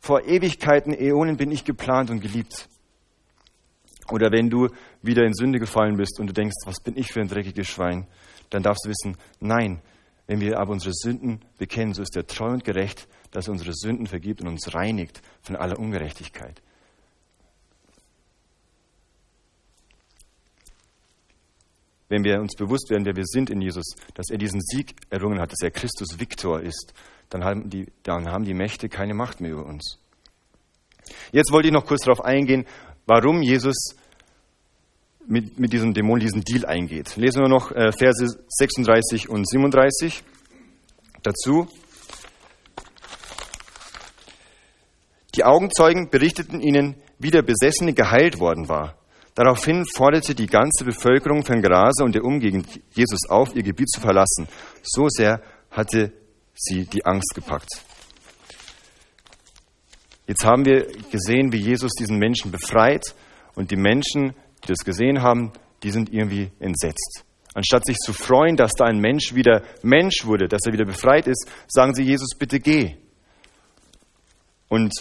vor 0.00 0.24
Ewigkeiten, 0.24 0.92
Äonen 0.92 1.36
bin 1.36 1.52
ich 1.52 1.64
geplant 1.64 2.10
und 2.10 2.20
geliebt. 2.20 2.68
Oder 4.10 4.32
wenn 4.32 4.50
du 4.50 4.68
wieder 5.02 5.24
in 5.24 5.34
Sünde 5.34 5.60
gefallen 5.60 5.96
bist 5.96 6.18
und 6.18 6.26
du 6.26 6.32
denkst, 6.32 6.56
was 6.64 6.80
bin 6.82 6.96
ich 6.96 7.12
für 7.12 7.20
ein 7.20 7.28
dreckiges 7.28 7.68
Schwein, 7.68 8.08
dann 8.48 8.64
darfst 8.64 8.84
du 8.84 8.88
wissen, 8.88 9.16
nein, 9.38 9.80
wenn 10.26 10.40
wir 10.40 10.58
aber 10.58 10.72
unsere 10.72 10.92
Sünden 10.92 11.40
bekennen, 11.58 11.94
so 11.94 12.02
ist 12.02 12.16
er 12.16 12.26
treu 12.26 12.50
und 12.50 12.64
gerecht, 12.64 13.06
dass 13.30 13.46
er 13.46 13.52
unsere 13.52 13.72
Sünden 13.72 14.06
vergibt 14.06 14.40
und 14.40 14.48
uns 14.48 14.74
reinigt 14.74 15.22
von 15.42 15.54
aller 15.54 15.78
Ungerechtigkeit. 15.78 16.60
Wenn 22.10 22.24
wir 22.24 22.40
uns 22.40 22.54
bewusst 22.56 22.90
werden, 22.90 23.06
wer 23.06 23.16
wir 23.16 23.24
sind 23.24 23.48
in 23.48 23.62
Jesus, 23.62 23.94
dass 24.14 24.28
er 24.30 24.36
diesen 24.36 24.60
Sieg 24.60 24.94
errungen 25.08 25.40
hat, 25.40 25.52
dass 25.52 25.62
er 25.62 25.70
Christus 25.70 26.18
Viktor 26.18 26.60
ist, 26.60 26.92
dann 27.30 27.44
haben 27.44 27.70
die, 27.70 27.86
dann 28.02 28.28
haben 28.28 28.44
die 28.44 28.52
Mächte 28.52 28.88
keine 28.88 29.14
Macht 29.14 29.40
mehr 29.40 29.52
über 29.52 29.64
uns. 29.64 29.98
Jetzt 31.32 31.52
wollte 31.52 31.68
ich 31.68 31.72
noch 31.72 31.86
kurz 31.86 32.04
darauf 32.04 32.22
eingehen, 32.24 32.66
warum 33.06 33.42
Jesus 33.42 33.94
mit, 35.26 35.58
mit 35.60 35.72
diesem 35.72 35.94
Dämon 35.94 36.18
diesen 36.18 36.42
Deal 36.42 36.66
eingeht. 36.66 37.16
Lesen 37.16 37.42
wir 37.42 37.48
noch 37.48 37.70
äh, 37.70 37.92
Verse 37.92 38.26
36 38.48 39.28
und 39.28 39.48
37 39.48 40.24
dazu. 41.22 41.68
Die 45.36 45.44
Augenzeugen 45.44 46.10
berichteten 46.10 46.60
ihnen, 46.60 46.96
wie 47.20 47.30
der 47.30 47.42
Besessene 47.42 47.94
geheilt 47.94 48.40
worden 48.40 48.68
war. 48.68 48.99
Daraufhin 49.34 49.84
forderte 49.96 50.34
die 50.34 50.46
ganze 50.46 50.84
Bevölkerung 50.84 51.44
von 51.44 51.62
Gerasa 51.62 52.04
und 52.04 52.14
der 52.14 52.24
Umgegend 52.24 52.80
Jesus 52.92 53.28
auf, 53.28 53.54
ihr 53.54 53.62
Gebiet 53.62 53.88
zu 53.90 54.00
verlassen. 54.00 54.48
So 54.82 55.08
sehr 55.08 55.40
hatte 55.70 56.12
sie 56.54 56.84
die 56.84 57.04
Angst 57.04 57.34
gepackt. 57.34 57.70
Jetzt 60.26 60.44
haben 60.44 60.64
wir 60.64 60.86
gesehen, 61.10 61.52
wie 61.52 61.58
Jesus 61.58 61.92
diesen 61.98 62.18
Menschen 62.18 62.50
befreit 62.50 63.14
und 63.54 63.70
die 63.70 63.76
Menschen, 63.76 64.34
die 64.62 64.68
das 64.68 64.84
gesehen 64.84 65.22
haben, 65.22 65.52
die 65.82 65.90
sind 65.90 66.12
irgendwie 66.12 66.50
entsetzt. 66.60 67.24
Anstatt 67.54 67.84
sich 67.84 67.96
zu 67.96 68.12
freuen, 68.12 68.56
dass 68.56 68.72
da 68.72 68.84
ein 68.84 69.00
Mensch 69.00 69.34
wieder 69.34 69.62
Mensch 69.82 70.24
wurde, 70.24 70.46
dass 70.46 70.60
er 70.66 70.72
wieder 70.72 70.84
befreit 70.84 71.26
ist, 71.26 71.48
sagen 71.66 71.94
sie, 71.94 72.04
Jesus, 72.04 72.36
bitte 72.38 72.60
geh. 72.60 72.96
Und 74.68 74.92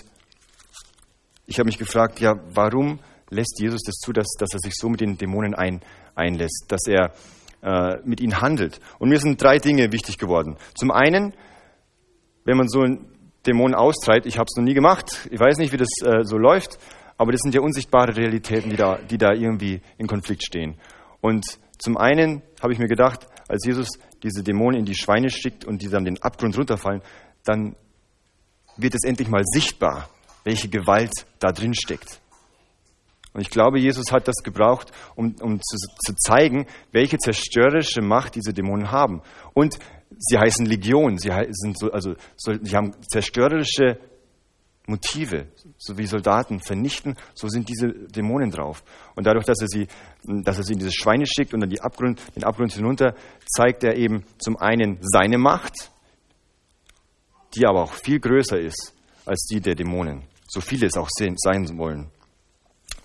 ich 1.46 1.60
habe 1.60 1.68
mich 1.68 1.78
gefragt, 1.78 2.20
ja, 2.20 2.40
warum 2.54 3.00
lässt 3.30 3.60
Jesus 3.60 3.82
das 3.84 3.96
zu, 3.96 4.14
dass, 4.14 4.28
dass 4.38 4.54
er 4.54 4.60
sich 4.60 4.74
so 4.76 4.90
mit 4.90 5.02
den 5.02 5.18
Dämonen 5.18 5.54
ein, 5.54 5.82
einlässt, 6.16 6.66
dass 6.68 6.82
er 6.88 7.14
äh, 7.62 7.98
mit 8.04 8.22
ihnen 8.22 8.42
handelt? 8.42 8.80
Und 9.00 9.10
mir 9.10 9.20
sind 9.20 9.42
drei 9.42 9.60
Dinge 9.60 9.92
wichtig 9.92 10.18
geworden. 10.18 10.58
Zum 10.76 10.92
einen, 10.92 11.34
wenn 12.46 12.58
man 12.58 12.68
so 12.68 12.82
einen 12.82 13.06
Dämon 13.46 13.74
austreibt, 13.74 14.26
ich 14.26 14.38
habe 14.38 14.48
es 14.50 14.58
noch 14.58 14.64
nie 14.64 14.74
gemacht, 14.74 15.28
ich 15.32 15.40
weiß 15.40 15.58
nicht, 15.58 15.72
wie 15.72 15.78
das 15.78 15.90
äh, 16.04 16.24
so 16.24 16.38
läuft, 16.38 16.78
aber 17.18 17.32
das 17.32 17.42
sind 17.42 17.54
ja 17.54 17.62
unsichtbare 17.62 18.16
Realitäten, 18.16 18.70
die 18.70 18.78
da, 18.78 18.98
die 18.98 19.18
da 19.18 19.34
irgendwie 19.34 19.82
in 19.98 20.08
Konflikt 20.08 20.44
stehen. 20.44 20.80
Und 21.22 21.60
zum 21.78 21.98
einen 21.98 22.42
habe 22.62 22.74
ich 22.74 22.80
mir 22.80 22.88
gedacht, 22.88 23.28
als 23.48 23.66
Jesus 23.66 23.90
diese 24.24 24.44
Dämonen 24.44 24.80
in 24.80 24.86
die 24.86 24.96
Schweine 24.96 25.30
schickt 25.30 25.66
und 25.66 25.82
die 25.82 25.90
dann 25.90 26.06
den 26.06 26.22
Abgrund 26.22 26.58
runterfallen, 26.58 27.02
dann 27.44 27.76
wird 28.78 28.96
es 28.96 29.04
endlich 29.04 29.28
mal 29.28 29.44
sichtbar, 29.44 30.10
welche 30.44 30.70
Gewalt 30.70 31.12
da 31.40 31.52
drin 31.52 31.74
steckt. 31.74 32.20
Und 33.40 33.44
ich 33.44 33.52
glaube, 33.52 33.80
Jesus 33.80 34.12
hat 34.12 34.28
das 34.28 34.44
gebraucht, 34.44 34.92
um, 35.16 35.34
um 35.40 35.62
zu, 35.62 35.78
zu 35.78 36.14
zeigen, 36.14 36.68
welche 36.92 37.18
zerstörerische 37.18 38.02
Macht 38.02 38.36
diese 38.36 38.54
Dämonen 38.54 38.92
haben. 38.92 39.22
Und 39.54 39.80
sie 40.18 40.38
heißen 40.38 40.66
Legion, 40.66 41.18
sie, 41.18 41.32
sind 41.52 41.80
so, 41.80 41.90
also, 41.90 42.16
so, 42.36 42.52
sie 42.62 42.76
haben 42.76 42.92
zerstörerische 43.10 43.98
Motive, 44.88 45.48
so 45.78 45.98
wie 45.98 46.06
Soldaten 46.06 46.60
vernichten, 46.60 47.16
so 47.34 47.48
sind 47.48 47.70
diese 47.70 47.88
Dämonen 47.88 48.52
drauf. 48.52 48.84
Und 49.16 49.26
dadurch, 49.26 49.46
dass 49.46 49.62
er 49.62 49.70
sie, 49.70 49.88
dass 50.26 50.58
er 50.58 50.66
sie 50.66 50.74
in 50.74 50.80
diese 50.80 50.92
Schweine 50.92 51.26
schickt 51.26 51.54
und 51.54 51.62
dann 51.62 51.70
die 51.70 51.80
Abgrund, 51.80 52.22
den 52.36 52.44
Abgrund 52.44 52.74
hinunter, 52.74 53.16
zeigt 53.46 53.86
er 53.86 53.96
eben 53.96 54.26
zum 54.38 54.58
einen 54.58 54.98
seine 55.00 55.38
Macht, 55.38 55.92
die 57.56 57.66
aber 57.66 57.84
auch 57.84 57.94
viel 57.94 58.20
größer 58.20 58.60
ist 58.60 58.94
als 59.26 59.48
die 59.50 59.62
der 59.62 59.76
Dämonen, 59.76 60.24
so 60.50 60.60
viele 60.60 60.88
es 60.88 60.98
auch 60.98 61.08
sein 61.10 61.38
wollen. 61.78 62.12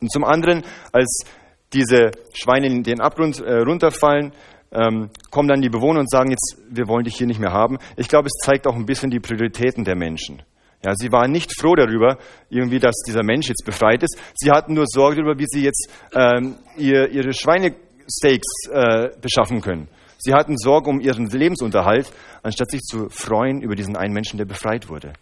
Und 0.01 0.11
zum 0.11 0.25
anderen, 0.25 0.63
als 0.93 1.25
diese 1.73 2.13
Schweine 2.33 2.67
in 2.67 2.83
den 2.83 3.01
Abgrund 3.01 3.41
äh, 3.41 3.61
runterfallen, 3.61 4.33
ähm, 4.73 5.11
kommen 5.31 5.49
dann 5.49 5.61
die 5.61 5.69
Bewohner 5.69 6.01
und 6.01 6.11
sagen 6.11 6.31
jetzt, 6.31 6.59
wir 6.69 6.89
wollen 6.89 7.05
dich 7.05 7.17
hier 7.17 7.27
nicht 7.27 7.41
mehr 7.41 7.53
haben. 7.53 7.79
Ich 7.97 8.09
glaube, 8.09 8.27
es 8.27 8.45
zeigt 8.45 8.67
auch 8.67 8.75
ein 8.75 8.87
bisschen 8.87 9.11
die 9.11 9.21
Prioritäten 9.21 9.85
der 9.85 9.97
Menschen. 9.97 10.43
Ja, 10.85 10.93
sie 10.95 11.11
waren 11.13 11.31
nicht 11.31 11.59
froh 11.59 11.75
darüber, 11.75 12.19
irgendwie, 12.51 12.79
dass 12.79 12.95
dieser 13.07 13.23
Mensch 13.23 13.49
jetzt 13.49 13.65
befreit 13.65 14.03
ist. 14.03 14.19
Sie 14.35 14.51
hatten 14.51 14.75
nur 14.75 14.85
Sorge 14.87 15.17
darüber, 15.17 15.39
wie 15.39 15.47
sie 15.47 15.63
jetzt 15.63 15.91
ähm, 16.13 16.57
ihr, 16.77 17.09
ihre 17.09 17.33
Schweinesteaks 17.33 18.69
äh, 18.71 19.09
beschaffen 19.21 19.63
können. 19.63 19.89
Sie 20.19 20.35
hatten 20.35 20.59
Sorge 20.59 20.91
um 20.91 21.01
ihren 21.01 21.27
Lebensunterhalt, 21.27 22.13
anstatt 22.43 22.71
sich 22.71 22.81
zu 22.83 23.09
freuen 23.09 23.63
über 23.63 23.75
diesen 23.75 23.97
einen 23.97 24.13
Menschen, 24.13 24.37
der 24.37 24.45
befreit 24.45 24.89
wurde. 24.89 25.15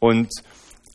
Und 0.00 0.30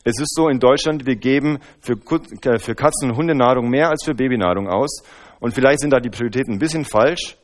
es 0.04 0.20
ist 0.20 0.34
so 0.34 0.48
in 0.48 0.60
Deutschland, 0.60 1.06
wir 1.06 1.16
geben 1.16 1.58
für, 1.80 1.94
äh, 1.94 2.58
für 2.58 2.74
Katzen- 2.74 3.10
und 3.10 3.16
Hundenahrung 3.16 3.70
mehr 3.70 3.88
als 3.88 4.04
für 4.04 4.14
Babynahrung 4.14 4.68
aus. 4.68 5.02
Und 5.40 5.54
vielleicht 5.54 5.80
sind 5.80 5.90
da 5.90 5.98
die 5.98 6.10
Prioritäten 6.10 6.54
ein 6.54 6.58
bisschen 6.58 6.84
falsch. 6.84 7.36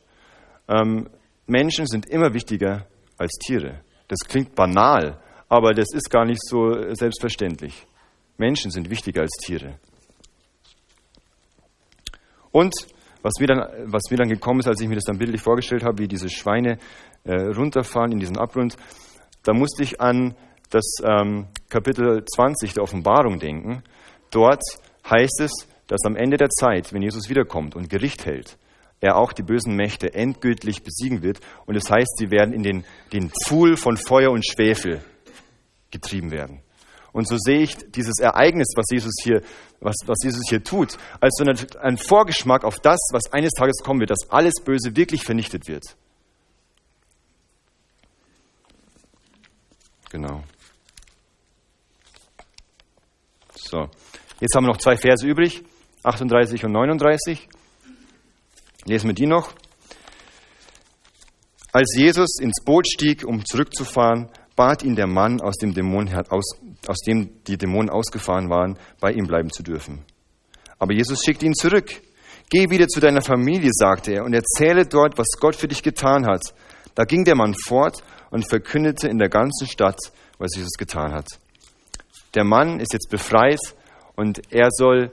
Ähm, 0.67 1.09
Menschen 1.47 1.87
sind 1.87 2.07
immer 2.07 2.33
wichtiger 2.33 2.85
als 3.17 3.31
Tiere. 3.43 3.81
Das 4.07 4.19
klingt 4.27 4.55
banal, 4.55 5.19
aber 5.49 5.73
das 5.73 5.87
ist 5.93 6.09
gar 6.09 6.25
nicht 6.25 6.41
so 6.41 6.93
selbstverständlich. 6.93 7.85
Menschen 8.37 8.71
sind 8.71 8.89
wichtiger 8.89 9.21
als 9.21 9.37
Tiere. 9.43 9.79
Und 12.51 12.73
was 13.21 13.33
mir, 13.39 13.47
dann, 13.47 13.59
was 13.85 14.03
mir 14.09 14.17
dann 14.17 14.29
gekommen 14.29 14.59
ist, 14.59 14.67
als 14.67 14.81
ich 14.81 14.87
mir 14.87 14.95
das 14.95 15.03
dann 15.03 15.17
bildlich 15.17 15.41
vorgestellt 15.41 15.83
habe, 15.83 15.99
wie 15.99 16.07
diese 16.07 16.29
Schweine 16.29 16.77
äh, 17.23 17.33
runterfahren 17.33 18.11
in 18.11 18.19
diesen 18.19 18.37
Abgrund, 18.37 18.75
da 19.43 19.53
musste 19.53 19.83
ich 19.83 20.01
an 20.01 20.35
das 20.71 20.85
ähm, 21.03 21.47
Kapitel 21.69 22.25
20 22.25 22.73
der 22.73 22.83
Offenbarung 22.83 23.39
denken. 23.39 23.83
Dort 24.31 24.63
heißt 25.09 25.41
es, 25.41 25.51
dass 25.87 26.05
am 26.05 26.15
Ende 26.15 26.37
der 26.37 26.49
Zeit, 26.49 26.93
wenn 26.93 27.01
Jesus 27.01 27.29
wiederkommt 27.29 27.75
und 27.75 27.89
Gericht 27.89 28.25
hält, 28.25 28.57
er 29.01 29.17
auch 29.17 29.33
die 29.33 29.43
bösen 29.43 29.75
Mächte 29.75 30.13
endgültig 30.13 30.83
besiegen 30.83 31.21
wird. 31.23 31.39
Und 31.65 31.75
es 31.75 31.83
das 31.83 31.91
heißt, 31.97 32.17
sie 32.17 32.31
werden 32.31 32.53
in 32.53 32.63
den, 32.63 32.85
den 33.11 33.29
Pfuhl 33.29 33.75
von 33.75 33.97
Feuer 33.97 34.31
und 34.31 34.45
Schwefel 34.45 35.03
getrieben 35.89 36.31
werden. 36.31 36.61
Und 37.11 37.27
so 37.27 37.35
sehe 37.37 37.59
ich 37.59 37.75
dieses 37.91 38.19
Ereignis, 38.19 38.67
was 38.75 38.85
Jesus 38.89 39.13
hier, 39.21 39.41
was, 39.81 39.95
was 40.05 40.17
Jesus 40.23 40.43
hier 40.47 40.63
tut, 40.63 40.97
als 41.19 41.35
so 41.35 41.77
ein 41.79 41.97
Vorgeschmack 41.97 42.63
auf 42.63 42.79
das, 42.79 42.99
was 43.11 43.33
eines 43.33 43.51
Tages 43.51 43.83
kommen 43.83 43.99
wird, 43.99 44.11
dass 44.11 44.29
alles 44.29 44.53
Böse 44.63 44.95
wirklich 44.95 45.23
vernichtet 45.23 45.67
wird. 45.67 45.97
Genau. 50.09 50.43
So, 53.63 53.89
jetzt 54.39 54.55
haben 54.55 54.65
wir 54.65 54.71
noch 54.71 54.77
zwei 54.77 54.97
Verse 54.97 55.25
übrig, 55.25 55.63
38 56.03 56.65
und 56.65 56.71
39. 56.71 57.47
Lesen 58.85 59.07
wir 59.07 59.13
die 59.13 59.27
noch. 59.27 59.53
Als 61.71 61.95
Jesus 61.95 62.39
ins 62.41 62.63
Boot 62.65 62.87
stieg, 62.87 63.23
um 63.25 63.45
zurückzufahren, 63.45 64.29
bat 64.55 64.83
ihn 64.83 64.95
der 64.95 65.07
Mann, 65.07 65.39
aus 65.39 65.55
dem, 65.57 65.73
Dämon, 65.73 66.09
aus, 66.29 66.57
aus 66.87 66.99
dem 67.07 67.43
die 67.45 67.57
Dämonen 67.57 67.89
ausgefahren 67.89 68.49
waren, 68.49 68.77
bei 68.99 69.11
ihm 69.11 69.25
bleiben 69.25 69.51
zu 69.51 69.63
dürfen. 69.63 70.03
Aber 70.79 70.93
Jesus 70.93 71.23
schickte 71.23 71.45
ihn 71.45 71.53
zurück. 71.53 72.01
Geh 72.49 72.69
wieder 72.69 72.87
zu 72.87 72.99
deiner 72.99 73.21
Familie, 73.21 73.69
sagte 73.71 74.11
er, 74.11 74.25
und 74.25 74.33
erzähle 74.33 74.85
dort, 74.85 75.17
was 75.17 75.27
Gott 75.39 75.55
für 75.55 75.69
dich 75.69 75.83
getan 75.83 76.25
hat. 76.25 76.41
Da 76.95 77.05
ging 77.05 77.23
der 77.23 77.35
Mann 77.35 77.55
fort 77.65 78.03
und 78.31 78.49
verkündete 78.49 79.07
in 79.07 79.17
der 79.17 79.29
ganzen 79.29 79.67
Stadt, 79.67 79.99
was 80.37 80.49
Jesus 80.55 80.73
getan 80.77 81.13
hat. 81.13 81.27
Der 82.33 82.43
Mann 82.43 82.79
ist 82.79 82.93
jetzt 82.93 83.09
befreit 83.09 83.59
und 84.15 84.41
er 84.51 84.69
soll 84.71 85.11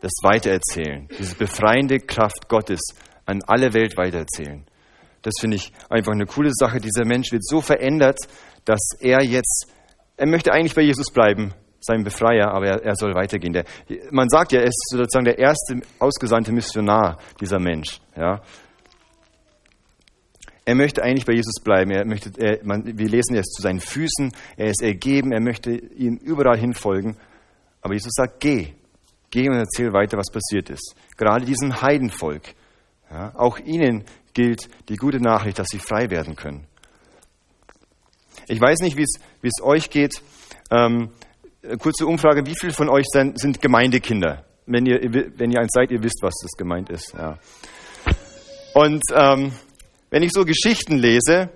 das 0.00 0.12
weitererzählen, 0.22 1.08
diese 1.18 1.34
befreiende 1.36 1.98
Kraft 1.98 2.48
Gottes 2.48 2.80
an 3.24 3.40
alle 3.46 3.72
Welt 3.74 3.96
weitererzählen. 3.96 4.64
Das 5.22 5.34
finde 5.40 5.56
ich 5.56 5.72
einfach 5.90 6.12
eine 6.12 6.26
coole 6.26 6.50
Sache. 6.52 6.78
Dieser 6.78 7.04
Mensch 7.04 7.32
wird 7.32 7.44
so 7.44 7.60
verändert, 7.60 8.18
dass 8.64 8.80
er 9.00 9.24
jetzt, 9.24 9.66
er 10.16 10.28
möchte 10.28 10.52
eigentlich 10.52 10.74
bei 10.74 10.82
Jesus 10.82 11.10
bleiben, 11.10 11.52
sein 11.80 12.04
Befreier, 12.04 12.52
aber 12.52 12.66
er, 12.66 12.84
er 12.84 12.94
soll 12.94 13.14
weitergehen. 13.14 13.52
Der, 13.52 13.64
man 14.10 14.28
sagt 14.28 14.52
ja, 14.52 14.60
er 14.60 14.66
ist 14.66 14.80
sozusagen 14.90 15.24
der 15.24 15.38
erste 15.38 15.80
ausgesandte 15.98 16.52
Missionar, 16.52 17.18
dieser 17.40 17.58
Mensch. 17.58 18.00
Ja. 18.16 18.40
Er 20.66 20.74
möchte 20.74 21.02
eigentlich 21.02 21.24
bei 21.24 21.32
Jesus 21.32 21.62
bleiben. 21.62 21.92
Er 21.92 22.04
möchte, 22.04 22.32
er, 22.38 22.58
man, 22.64 22.84
wir 22.84 23.08
lesen, 23.08 23.34
er 23.34 23.40
ist 23.40 23.54
zu 23.54 23.62
seinen 23.62 23.80
Füßen, 23.80 24.32
er 24.56 24.66
ist 24.66 24.82
ergeben, 24.82 25.30
er 25.30 25.40
möchte 25.40 25.70
ihm 25.70 26.16
überall 26.16 26.58
hinfolgen. 26.58 27.16
Aber 27.80 27.94
Jesus 27.94 28.12
sagt, 28.14 28.40
geh, 28.40 28.74
geh 29.30 29.48
und 29.48 29.54
erzähl 29.54 29.92
weiter, 29.92 30.18
was 30.18 30.30
passiert 30.32 30.68
ist. 30.68 30.96
Gerade 31.16 31.46
diesem 31.46 31.80
Heidenvolk, 31.80 32.42
ja, 33.10 33.32
auch 33.36 33.60
ihnen 33.60 34.04
gilt 34.34 34.68
die 34.88 34.96
gute 34.96 35.20
Nachricht, 35.20 35.60
dass 35.60 35.68
sie 35.68 35.78
frei 35.78 36.10
werden 36.10 36.34
können. 36.34 36.66
Ich 38.48 38.60
weiß 38.60 38.80
nicht, 38.80 38.96
wie 38.96 39.04
es 39.04 39.62
euch 39.62 39.88
geht. 39.88 40.20
Ähm, 40.72 41.10
kurze 41.78 42.06
Umfrage, 42.06 42.44
wie 42.44 42.54
viele 42.58 42.72
von 42.72 42.88
euch 42.88 43.06
sind, 43.12 43.38
sind 43.40 43.62
Gemeindekinder? 43.62 44.44
Wenn 44.66 44.84
ihr, 44.84 44.98
wenn 45.36 45.52
ihr 45.52 45.60
eins 45.60 45.70
seid, 45.72 45.92
ihr 45.92 46.02
wisst, 46.02 46.18
was 46.22 46.34
das 46.42 46.52
gemeint 46.58 46.90
ist. 46.90 47.14
Ja. 47.14 47.38
Und 48.74 49.02
ähm, 49.14 49.52
wenn 50.16 50.22
ich 50.22 50.32
so 50.32 50.46
Geschichten 50.46 50.96
lese, 50.96 51.50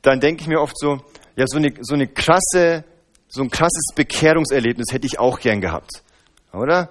dann 0.00 0.20
denke 0.20 0.40
ich 0.40 0.48
mir 0.48 0.58
oft 0.58 0.78
so, 0.78 1.04
ja, 1.36 1.44
so 1.46 1.58
eine, 1.58 1.74
so 1.82 1.92
eine 1.92 2.06
krasse, 2.06 2.82
so 3.28 3.42
ein 3.42 3.50
krasses 3.50 3.92
Bekehrungserlebnis 3.94 4.86
hätte 4.90 5.06
ich 5.06 5.18
auch 5.18 5.38
gern 5.38 5.60
gehabt. 5.60 6.02
Oder? 6.50 6.88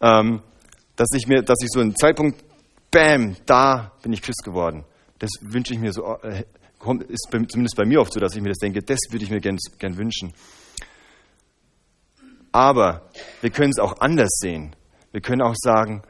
Ähm, 0.00 0.40
dass 0.96 1.08
ich 1.14 1.26
mir, 1.26 1.42
dass 1.42 1.58
ich 1.60 1.68
so 1.70 1.80
einen 1.80 1.94
Zeitpunkt, 1.94 2.42
bam, 2.90 3.36
da 3.44 3.92
bin 4.00 4.14
ich 4.14 4.22
Christ 4.22 4.42
geworden. 4.42 4.86
Das 5.18 5.28
wünsche 5.42 5.74
ich 5.74 5.80
mir 5.80 5.92
so, 5.92 6.16
äh, 6.22 6.44
ist 7.08 7.28
zumindest 7.30 7.76
bei 7.76 7.84
mir 7.84 8.00
oft 8.00 8.14
so, 8.14 8.18
dass 8.18 8.34
ich 8.34 8.40
mir 8.40 8.48
das 8.48 8.56
denke, 8.56 8.80
das 8.82 9.00
würde 9.10 9.26
ich 9.26 9.30
mir 9.30 9.40
gern, 9.40 9.58
gern 9.78 9.98
wünschen. 9.98 10.32
Aber 12.52 13.10
wir 13.42 13.50
können 13.50 13.72
es 13.76 13.78
auch 13.78 14.00
anders 14.00 14.30
sehen. 14.40 14.74
Wir 15.12 15.20
können 15.20 15.42
auch 15.42 15.56
sagen, 15.58 16.04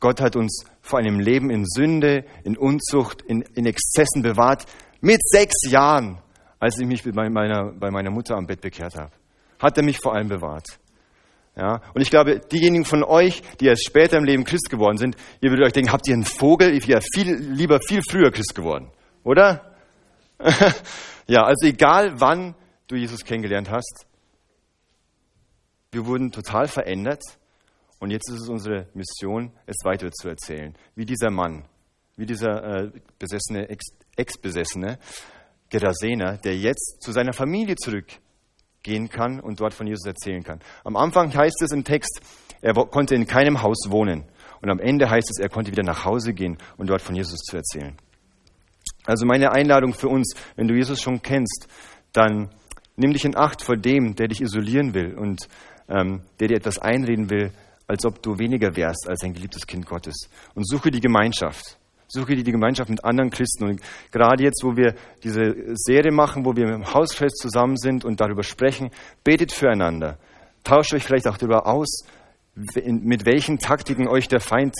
Gott 0.00 0.20
hat 0.20 0.34
uns 0.34 0.64
vor 0.88 0.98
einem 0.98 1.20
Leben 1.20 1.50
in 1.50 1.64
Sünde, 1.66 2.24
in 2.44 2.56
Unzucht, 2.56 3.22
in, 3.22 3.42
in 3.54 3.66
Exzessen 3.66 4.22
bewahrt. 4.22 4.64
Mit 5.00 5.20
sechs 5.22 5.68
Jahren, 5.68 6.18
als 6.58 6.78
ich 6.78 6.86
mich 6.86 7.02
bei 7.04 7.28
meiner, 7.28 7.72
bei 7.72 7.90
meiner 7.90 8.10
Mutter 8.10 8.36
am 8.36 8.46
Bett 8.46 8.60
bekehrt 8.60 8.96
habe, 8.96 9.12
hat 9.58 9.76
er 9.76 9.84
mich 9.84 9.98
vor 9.98 10.14
allem 10.14 10.28
bewahrt. 10.28 10.66
Ja, 11.56 11.82
und 11.92 12.00
ich 12.00 12.10
glaube, 12.10 12.38
diejenigen 12.38 12.84
von 12.84 13.02
euch, 13.02 13.42
die 13.60 13.66
erst 13.66 13.84
später 13.84 14.16
im 14.16 14.24
Leben 14.24 14.44
Christ 14.44 14.70
geworden 14.70 14.96
sind, 14.96 15.16
ihr 15.40 15.50
würdet 15.50 15.66
euch 15.66 15.72
denken, 15.72 15.92
habt 15.92 16.06
ihr 16.06 16.14
einen 16.14 16.24
Vogel? 16.24 16.72
Ich 16.74 16.86
wäre 16.86 17.02
viel, 17.14 17.34
lieber 17.34 17.80
viel 17.80 18.00
früher 18.08 18.30
Christ 18.30 18.54
geworden. 18.54 18.90
Oder? 19.24 19.74
ja, 21.26 21.42
also 21.42 21.66
egal 21.66 22.20
wann 22.20 22.54
du 22.86 22.94
Jesus 22.94 23.24
kennengelernt 23.24 23.70
hast, 23.70 24.06
wir 25.90 26.06
wurden 26.06 26.30
total 26.30 26.68
verändert 26.68 27.22
und 28.00 28.10
jetzt 28.10 28.30
ist 28.30 28.42
es 28.42 28.48
unsere 28.48 28.86
Mission, 28.94 29.52
es 29.66 29.76
weiter 29.84 30.10
zu 30.12 30.28
erzählen. 30.28 30.74
Wie 30.94 31.04
dieser 31.04 31.30
Mann, 31.30 31.64
wie 32.16 32.26
dieser 32.26 32.84
äh, 32.84 32.90
besessene, 33.18 33.68
Ex-Besessene, 34.16 34.98
Gerasener, 35.70 36.38
der 36.38 36.56
jetzt 36.56 36.98
zu 37.00 37.12
seiner 37.12 37.32
Familie 37.32 37.76
zurückgehen 37.76 39.08
kann 39.08 39.40
und 39.40 39.60
dort 39.60 39.74
von 39.74 39.86
Jesus 39.86 40.06
erzählen 40.06 40.42
kann. 40.42 40.60
Am 40.84 40.96
Anfang 40.96 41.34
heißt 41.34 41.60
es 41.62 41.72
im 41.72 41.84
Text, 41.84 42.20
er 42.60 42.74
konnte 42.74 43.14
in 43.14 43.26
keinem 43.26 43.62
Haus 43.62 43.86
wohnen. 43.88 44.24
Und 44.60 44.70
am 44.70 44.80
Ende 44.80 45.08
heißt 45.08 45.30
es, 45.30 45.38
er 45.38 45.48
konnte 45.48 45.70
wieder 45.70 45.84
nach 45.84 46.04
Hause 46.04 46.32
gehen 46.32 46.58
und 46.76 46.88
dort 46.88 47.02
von 47.02 47.14
Jesus 47.14 47.40
zu 47.40 47.56
erzählen. 47.56 47.96
Also 49.04 49.24
meine 49.24 49.52
Einladung 49.52 49.94
für 49.94 50.08
uns, 50.08 50.34
wenn 50.56 50.66
du 50.66 50.74
Jesus 50.74 51.00
schon 51.00 51.22
kennst, 51.22 51.68
dann 52.12 52.50
nimm 52.96 53.12
dich 53.12 53.24
in 53.24 53.36
Acht 53.36 53.62
vor 53.62 53.76
dem, 53.76 54.16
der 54.16 54.28
dich 54.28 54.40
isolieren 54.40 54.94
will 54.94 55.14
und 55.14 55.48
ähm, 55.88 56.22
der 56.40 56.48
dir 56.48 56.56
etwas 56.56 56.78
einreden 56.78 57.30
will, 57.30 57.52
als 57.88 58.04
ob 58.04 58.22
du 58.22 58.38
weniger 58.38 58.76
wärst 58.76 59.08
als 59.08 59.24
ein 59.24 59.32
geliebtes 59.32 59.66
Kind 59.66 59.86
Gottes. 59.86 60.28
Und 60.54 60.68
suche 60.68 60.90
die 60.90 61.00
Gemeinschaft. 61.00 61.78
Suche 62.06 62.36
die 62.36 62.44
Gemeinschaft 62.44 62.90
mit 62.90 63.04
anderen 63.04 63.30
Christen. 63.30 63.64
Und 63.64 63.80
gerade 64.12 64.44
jetzt, 64.44 64.62
wo 64.62 64.76
wir 64.76 64.94
diese 65.24 65.54
Serie 65.74 66.12
machen, 66.12 66.44
wo 66.44 66.54
wir 66.54 66.68
im 66.68 66.94
Hausfest 66.94 67.38
zusammen 67.38 67.76
sind 67.76 68.04
und 68.04 68.20
darüber 68.20 68.42
sprechen, 68.42 68.90
betet 69.24 69.52
füreinander. 69.52 70.18
Tauscht 70.64 70.94
euch 70.94 71.04
vielleicht 71.04 71.26
auch 71.26 71.38
darüber 71.38 71.66
aus, 71.66 72.04
mit 72.54 73.24
welchen 73.24 73.58
Taktiken 73.58 74.06
euch 74.06 74.28
der 74.28 74.40
Feind 74.40 74.74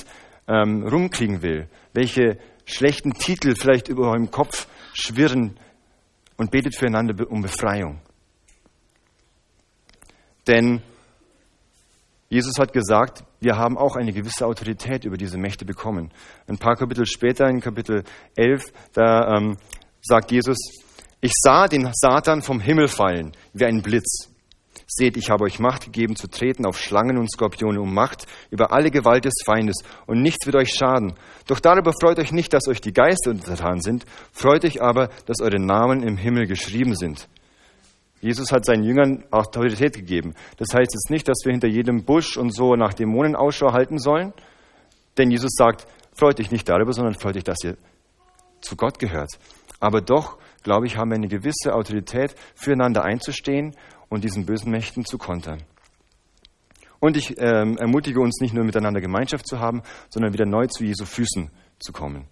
ähm, 0.47 0.87
rumkriegen 0.87 1.43
will. 1.43 1.69
Welche 1.95 2.39
schlechten 2.67 3.15
Titel 3.15 3.55
vielleicht 3.55 3.89
über 3.89 4.11
eurem 4.11 4.31
Kopf 4.31 4.69
schwirren 4.93 5.59
und 6.37 6.51
betet 6.51 6.77
füreinander 6.77 7.31
um 7.31 7.41
Befreiung. 7.41 8.01
Denn 10.47 10.83
Jesus 12.31 12.59
hat 12.59 12.75
gesagt, 12.75 13.25
wir 13.41 13.57
haben 13.57 13.79
auch 13.79 13.97
eine 13.97 14.13
gewisse 14.13 14.47
Autorität 14.47 15.07
über 15.07 15.17
diese 15.17 15.39
Mächte 15.39 15.65
bekommen. 15.65 16.11
Ein 16.47 16.59
paar 16.59 16.77
Kapitel 16.77 17.07
später, 17.07 17.49
in 17.49 17.61
Kapitel 17.61 18.05
11, 18.37 18.65
da 18.93 19.37
ähm, 19.37 19.57
sagt 20.03 20.31
Jesus, 20.31 20.59
ich 21.23 21.33
sah 21.35 21.69
den 21.69 21.91
Satan 21.95 22.43
vom 22.43 22.61
Himmel 22.61 22.89
fallen 22.89 23.33
wie 23.55 23.65
ein 23.65 23.81
Blitz. 23.81 24.29
Seht, 24.87 25.17
ich 25.17 25.31
habe 25.31 25.45
euch 25.45 25.59
Macht 25.59 25.87
gegeben 25.87 26.17
zu 26.17 26.29
treten 26.29 26.67
auf 26.67 26.79
Schlangen 26.79 27.19
und 27.19 27.31
Skorpione 27.31 27.81
um 27.81 27.95
Macht 27.95 28.27
über 28.51 28.73
alle 28.73 28.91
Gewalt 28.91 29.25
des 29.25 29.35
Feindes 29.45 29.77
und 30.07 30.21
nichts 30.21 30.45
wird 30.47 30.57
euch 30.57 30.75
schaden. 30.75 31.15
Doch 31.47 31.61
darüber 31.61 31.93
freut 31.99 32.19
euch 32.19 32.33
nicht, 32.33 32.53
dass 32.53 32.69
euch 32.69 32.81
die 32.81 32.93
Geister 32.93 33.31
untertan 33.31 33.81
sind, 33.81 34.05
freut 34.33 34.65
euch 34.65 34.83
aber, 34.83 35.09
dass 35.27 35.41
eure 35.41 35.59
Namen 35.61 36.03
im 36.03 36.17
Himmel 36.17 36.47
geschrieben 36.47 36.95
sind. 36.95 37.29
Jesus 38.21 38.51
hat 38.51 38.65
seinen 38.65 38.83
Jüngern 38.83 39.25
Autorität 39.31 39.95
gegeben. 39.95 40.35
Das 40.57 40.69
heißt 40.75 40.93
jetzt 40.93 41.11
nicht, 41.11 41.29
dass 41.29 41.39
wir 41.45 41.53
hinter 41.53 41.69
jedem 41.69 42.05
Busch 42.05 42.37
und 42.37 42.55
so 42.55 42.75
nach 42.75 42.95
Dämonen 42.95 43.37
Ausschau 43.37 43.73
halten 43.73 43.99
sollen, 43.99 44.33
denn 45.17 45.31
Jesus 45.31 45.53
sagt, 45.57 45.87
freut 46.13 46.39
dich 46.39 46.51
nicht 46.51 46.69
darüber, 46.69 46.93
sondern 46.93 47.15
freut 47.15 47.37
dich, 47.37 47.45
dass 47.45 47.63
ihr 47.65 47.77
zu 48.61 48.77
Gott 48.77 48.99
gehört. 48.99 49.31
Aber 49.81 50.01
doch, 50.01 50.39
glaube 50.63 50.87
ich, 50.87 50.97
haben 50.97 51.11
wir 51.11 51.17
eine 51.17 51.29
gewisse 51.29 51.75
Autorität, 51.75 52.35
füreinander 52.55 53.05
einzustehen 53.05 53.77
und 54.09 54.25
diesen 54.25 54.47
bösen 54.47 54.71
Mächten 54.71 55.05
zu 55.05 55.19
kontern. 55.19 55.63
Und 57.01 57.17
ich 57.17 57.37
ähm, 57.39 57.77
ermutige 57.79 58.21
uns 58.21 58.41
nicht 58.41 58.55
nur 58.55 58.65
miteinander 58.65 59.01
Gemeinschaft 59.01 59.47
zu 59.47 59.61
haben, 59.61 59.83
sondern 60.09 60.33
wieder 60.33 60.47
neu 60.47 60.67
zu 60.67 60.85
Jesu 60.85 61.05
Füßen 61.05 61.51
zu 61.79 61.93
kommen. 61.93 62.27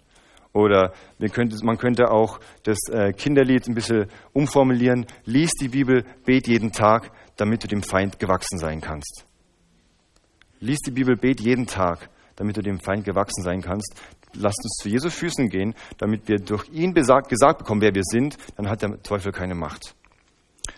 Oder 0.57 0.91
könnte, 1.31 1.55
man 1.63 1.77
könnte 1.77 2.09
auch 2.09 2.39
das 2.63 2.79
äh, 2.91 3.13
Kinderlied 3.13 3.67
ein 3.67 3.75
bisschen 3.75 4.07
umformulieren. 4.33 5.05
Lies 5.23 5.51
die 5.61 5.67
Bibel, 5.67 6.03
bet 6.25 6.47
jeden 6.47 6.71
Tag, 6.71 7.11
damit 7.35 7.63
du 7.63 7.67
dem 7.67 7.83
Feind 7.83 8.17
gewachsen 8.17 8.57
sein 8.57 8.81
kannst. 8.81 9.27
Lies 10.59 10.79
die 10.79 10.89
Bibel, 10.89 11.15
bet 11.15 11.41
jeden 11.41 11.67
Tag, 11.67 12.09
damit 12.37 12.57
du 12.57 12.61
dem 12.61 12.79
Feind 12.79 13.05
gewachsen 13.05 13.43
sein 13.43 13.61
kannst. 13.61 13.93
Lasst 14.33 14.57
uns 14.63 14.77
zu 14.81 14.89
Jesu 14.89 15.11
Füßen 15.11 15.47
gehen, 15.49 15.75
damit 15.99 16.27
wir 16.27 16.37
durch 16.37 16.67
ihn 16.69 16.95
besagt, 16.95 17.29
gesagt 17.29 17.59
bekommen, 17.59 17.81
wer 17.81 17.93
wir 17.93 18.03
sind. 18.03 18.35
Dann 18.55 18.67
hat 18.67 18.81
der 18.81 18.99
Teufel 19.03 19.31
keine 19.31 19.53
Macht. 19.53 19.93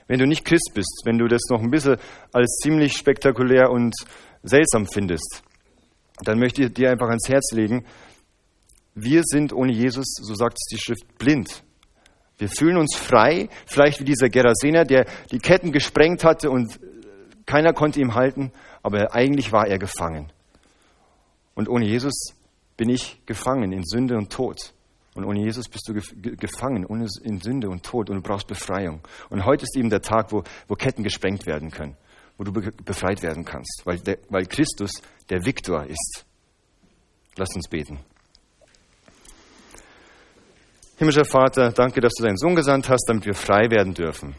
Wenn 0.08 0.20
du 0.20 0.28
nicht 0.28 0.44
Christ 0.44 0.72
bist, 0.74 1.04
wenn 1.06 1.18
du 1.18 1.30
das 1.30 1.44
noch 1.50 1.62
ein 1.62 1.72
bisschen 1.72 1.96
als 2.34 2.60
ziemlich 2.62 2.98
spektakulär 2.98 3.70
und 3.70 3.96
seltsam 4.44 4.88
findest, 4.88 5.42
dann 6.26 6.38
möchte 6.38 6.63
ich 6.63 6.74
dir 6.74 6.92
einfach 6.92 7.08
ans 7.08 7.30
Herz 7.30 7.54
legen, 7.54 7.86
wir 8.95 9.21
sind 9.23 9.54
ohne 9.54 9.71
Jesus, 9.71 10.06
so 10.21 10.36
sagt 10.36 10.58
es 10.60 10.67
die 10.71 10.80
Schrift, 10.80 11.17
blind. 11.17 11.63
Wir 12.38 12.49
fühlen 12.49 12.78
uns 12.78 12.95
frei, 12.95 13.49
vielleicht 13.65 13.99
wie 13.99 14.06
dieser 14.06 14.30
Gerasener, 14.30 14.86
der 14.86 15.06
die 15.32 15.39
Ketten 15.39 15.71
gesprengt 15.71 16.23
hatte 16.23 16.49
und 16.49 16.80
keiner 17.45 17.73
konnte 17.73 17.99
ihm 17.99 18.15
halten, 18.15 18.52
aber 18.84 19.13
eigentlich 19.13 19.52
war 19.52 19.67
er 19.67 19.78
gefangen. 19.78 20.32
Und 21.56 21.67
ohne 21.67 21.86
Jesus 21.86 22.13
bin 22.78 22.89
ich 22.89 23.21
gefangen 23.25 23.73
in 23.73 23.84
Sünde 23.84 24.15
und 24.15 24.32
Tod. 24.32 24.73
Und 25.15 25.25
ohne 25.25 25.41
Jesus 25.41 25.67
bist 25.67 25.89
du 25.89 25.93
gefangen 26.38 26.86
in 27.23 27.41
Sünde 27.41 27.69
und 27.69 27.84
Tod 27.84 28.10
und 28.10 28.15
du 28.17 28.21
brauchst 28.21 28.47
Befreiung. 28.47 29.02
Und 29.30 29.43
heute 29.43 29.63
ist 29.63 29.75
eben 29.75 29.89
der 29.89 30.02
Tag, 30.02 30.32
wo, 30.32 30.43
wo 30.69 30.75
Ketten 30.75 31.04
gesprengt 31.04 31.45
werden 31.45 31.71
können, 31.71 31.97
wo 32.38 32.45
du 32.45 32.54
befreit 32.54 33.21
werden 33.21 33.43
kannst, 33.43 33.82
weil, 33.84 33.99
der, 33.99 34.19
weil 34.30 34.45
Christus 34.45 35.02
der 35.30 35.43
Viktor 35.43 35.86
ist. 35.86 36.25
Lasst 37.36 37.56
uns 37.56 37.67
beten. 37.67 37.99
Himmlischer 41.00 41.24
Vater, 41.24 41.72
danke, 41.72 42.02
dass 42.02 42.12
du 42.18 42.26
deinen 42.26 42.36
Sohn 42.36 42.56
gesandt 42.56 42.90
hast, 42.90 43.06
damit 43.08 43.26
wir 43.26 43.34
frei 43.34 43.72
werden 43.72 43.94
dürfen. 43.94 44.36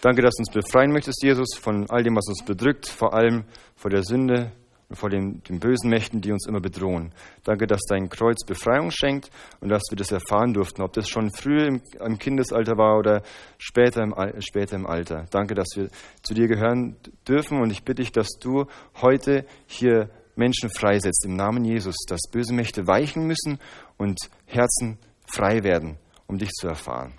Danke, 0.00 0.22
dass 0.22 0.36
du 0.36 0.40
uns 0.40 0.50
befreien 0.50 0.90
möchtest, 0.90 1.22
Jesus, 1.22 1.54
von 1.54 1.84
all 1.90 2.02
dem, 2.02 2.16
was 2.16 2.26
uns 2.28 2.42
bedrückt, 2.42 2.88
vor 2.88 3.12
allem 3.12 3.44
vor 3.74 3.90
der 3.90 4.04
Sünde 4.04 4.52
und 4.88 4.96
vor 4.96 5.10
den, 5.10 5.42
den 5.42 5.60
bösen 5.60 5.90
Mächten, 5.90 6.22
die 6.22 6.32
uns 6.32 6.48
immer 6.48 6.60
bedrohen. 6.60 7.12
Danke, 7.44 7.66
dass 7.66 7.82
dein 7.86 8.08
Kreuz 8.08 8.42
Befreiung 8.46 8.90
schenkt 8.90 9.28
und 9.60 9.68
dass 9.68 9.82
wir 9.90 9.98
das 9.98 10.12
erfahren 10.12 10.54
durften, 10.54 10.80
ob 10.80 10.94
das 10.94 11.10
schon 11.10 11.30
früh 11.30 11.66
im, 11.66 11.82
im 12.00 12.18
Kindesalter 12.18 12.78
war 12.78 12.96
oder 12.96 13.22
später 13.58 14.02
im, 14.02 14.14
später 14.38 14.76
im 14.76 14.86
Alter. 14.86 15.26
Danke, 15.30 15.54
dass 15.54 15.68
wir 15.76 15.90
zu 16.22 16.32
dir 16.32 16.48
gehören 16.48 16.96
dürfen 17.28 17.60
und 17.60 17.70
ich 17.70 17.82
bitte 17.82 18.00
dich, 18.00 18.12
dass 18.12 18.28
du 18.40 18.64
heute 19.02 19.44
hier 19.66 20.08
Menschen 20.36 20.70
freisetzt 20.70 21.24
im 21.24 21.34
Namen 21.34 21.64
Jesus, 21.64 21.96
dass 22.06 22.20
böse 22.30 22.54
Mächte 22.54 22.86
weichen 22.86 23.26
müssen 23.26 23.58
und 23.98 24.18
Herzen 24.46 24.98
frei 25.26 25.62
werden, 25.62 25.98
um 26.26 26.38
dich 26.38 26.50
zu 26.50 26.68
erfahren. 26.68 27.14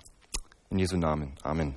In 0.70 0.78
Jesu 0.78 0.96
Namen. 0.96 1.36
Amen. 1.42 1.76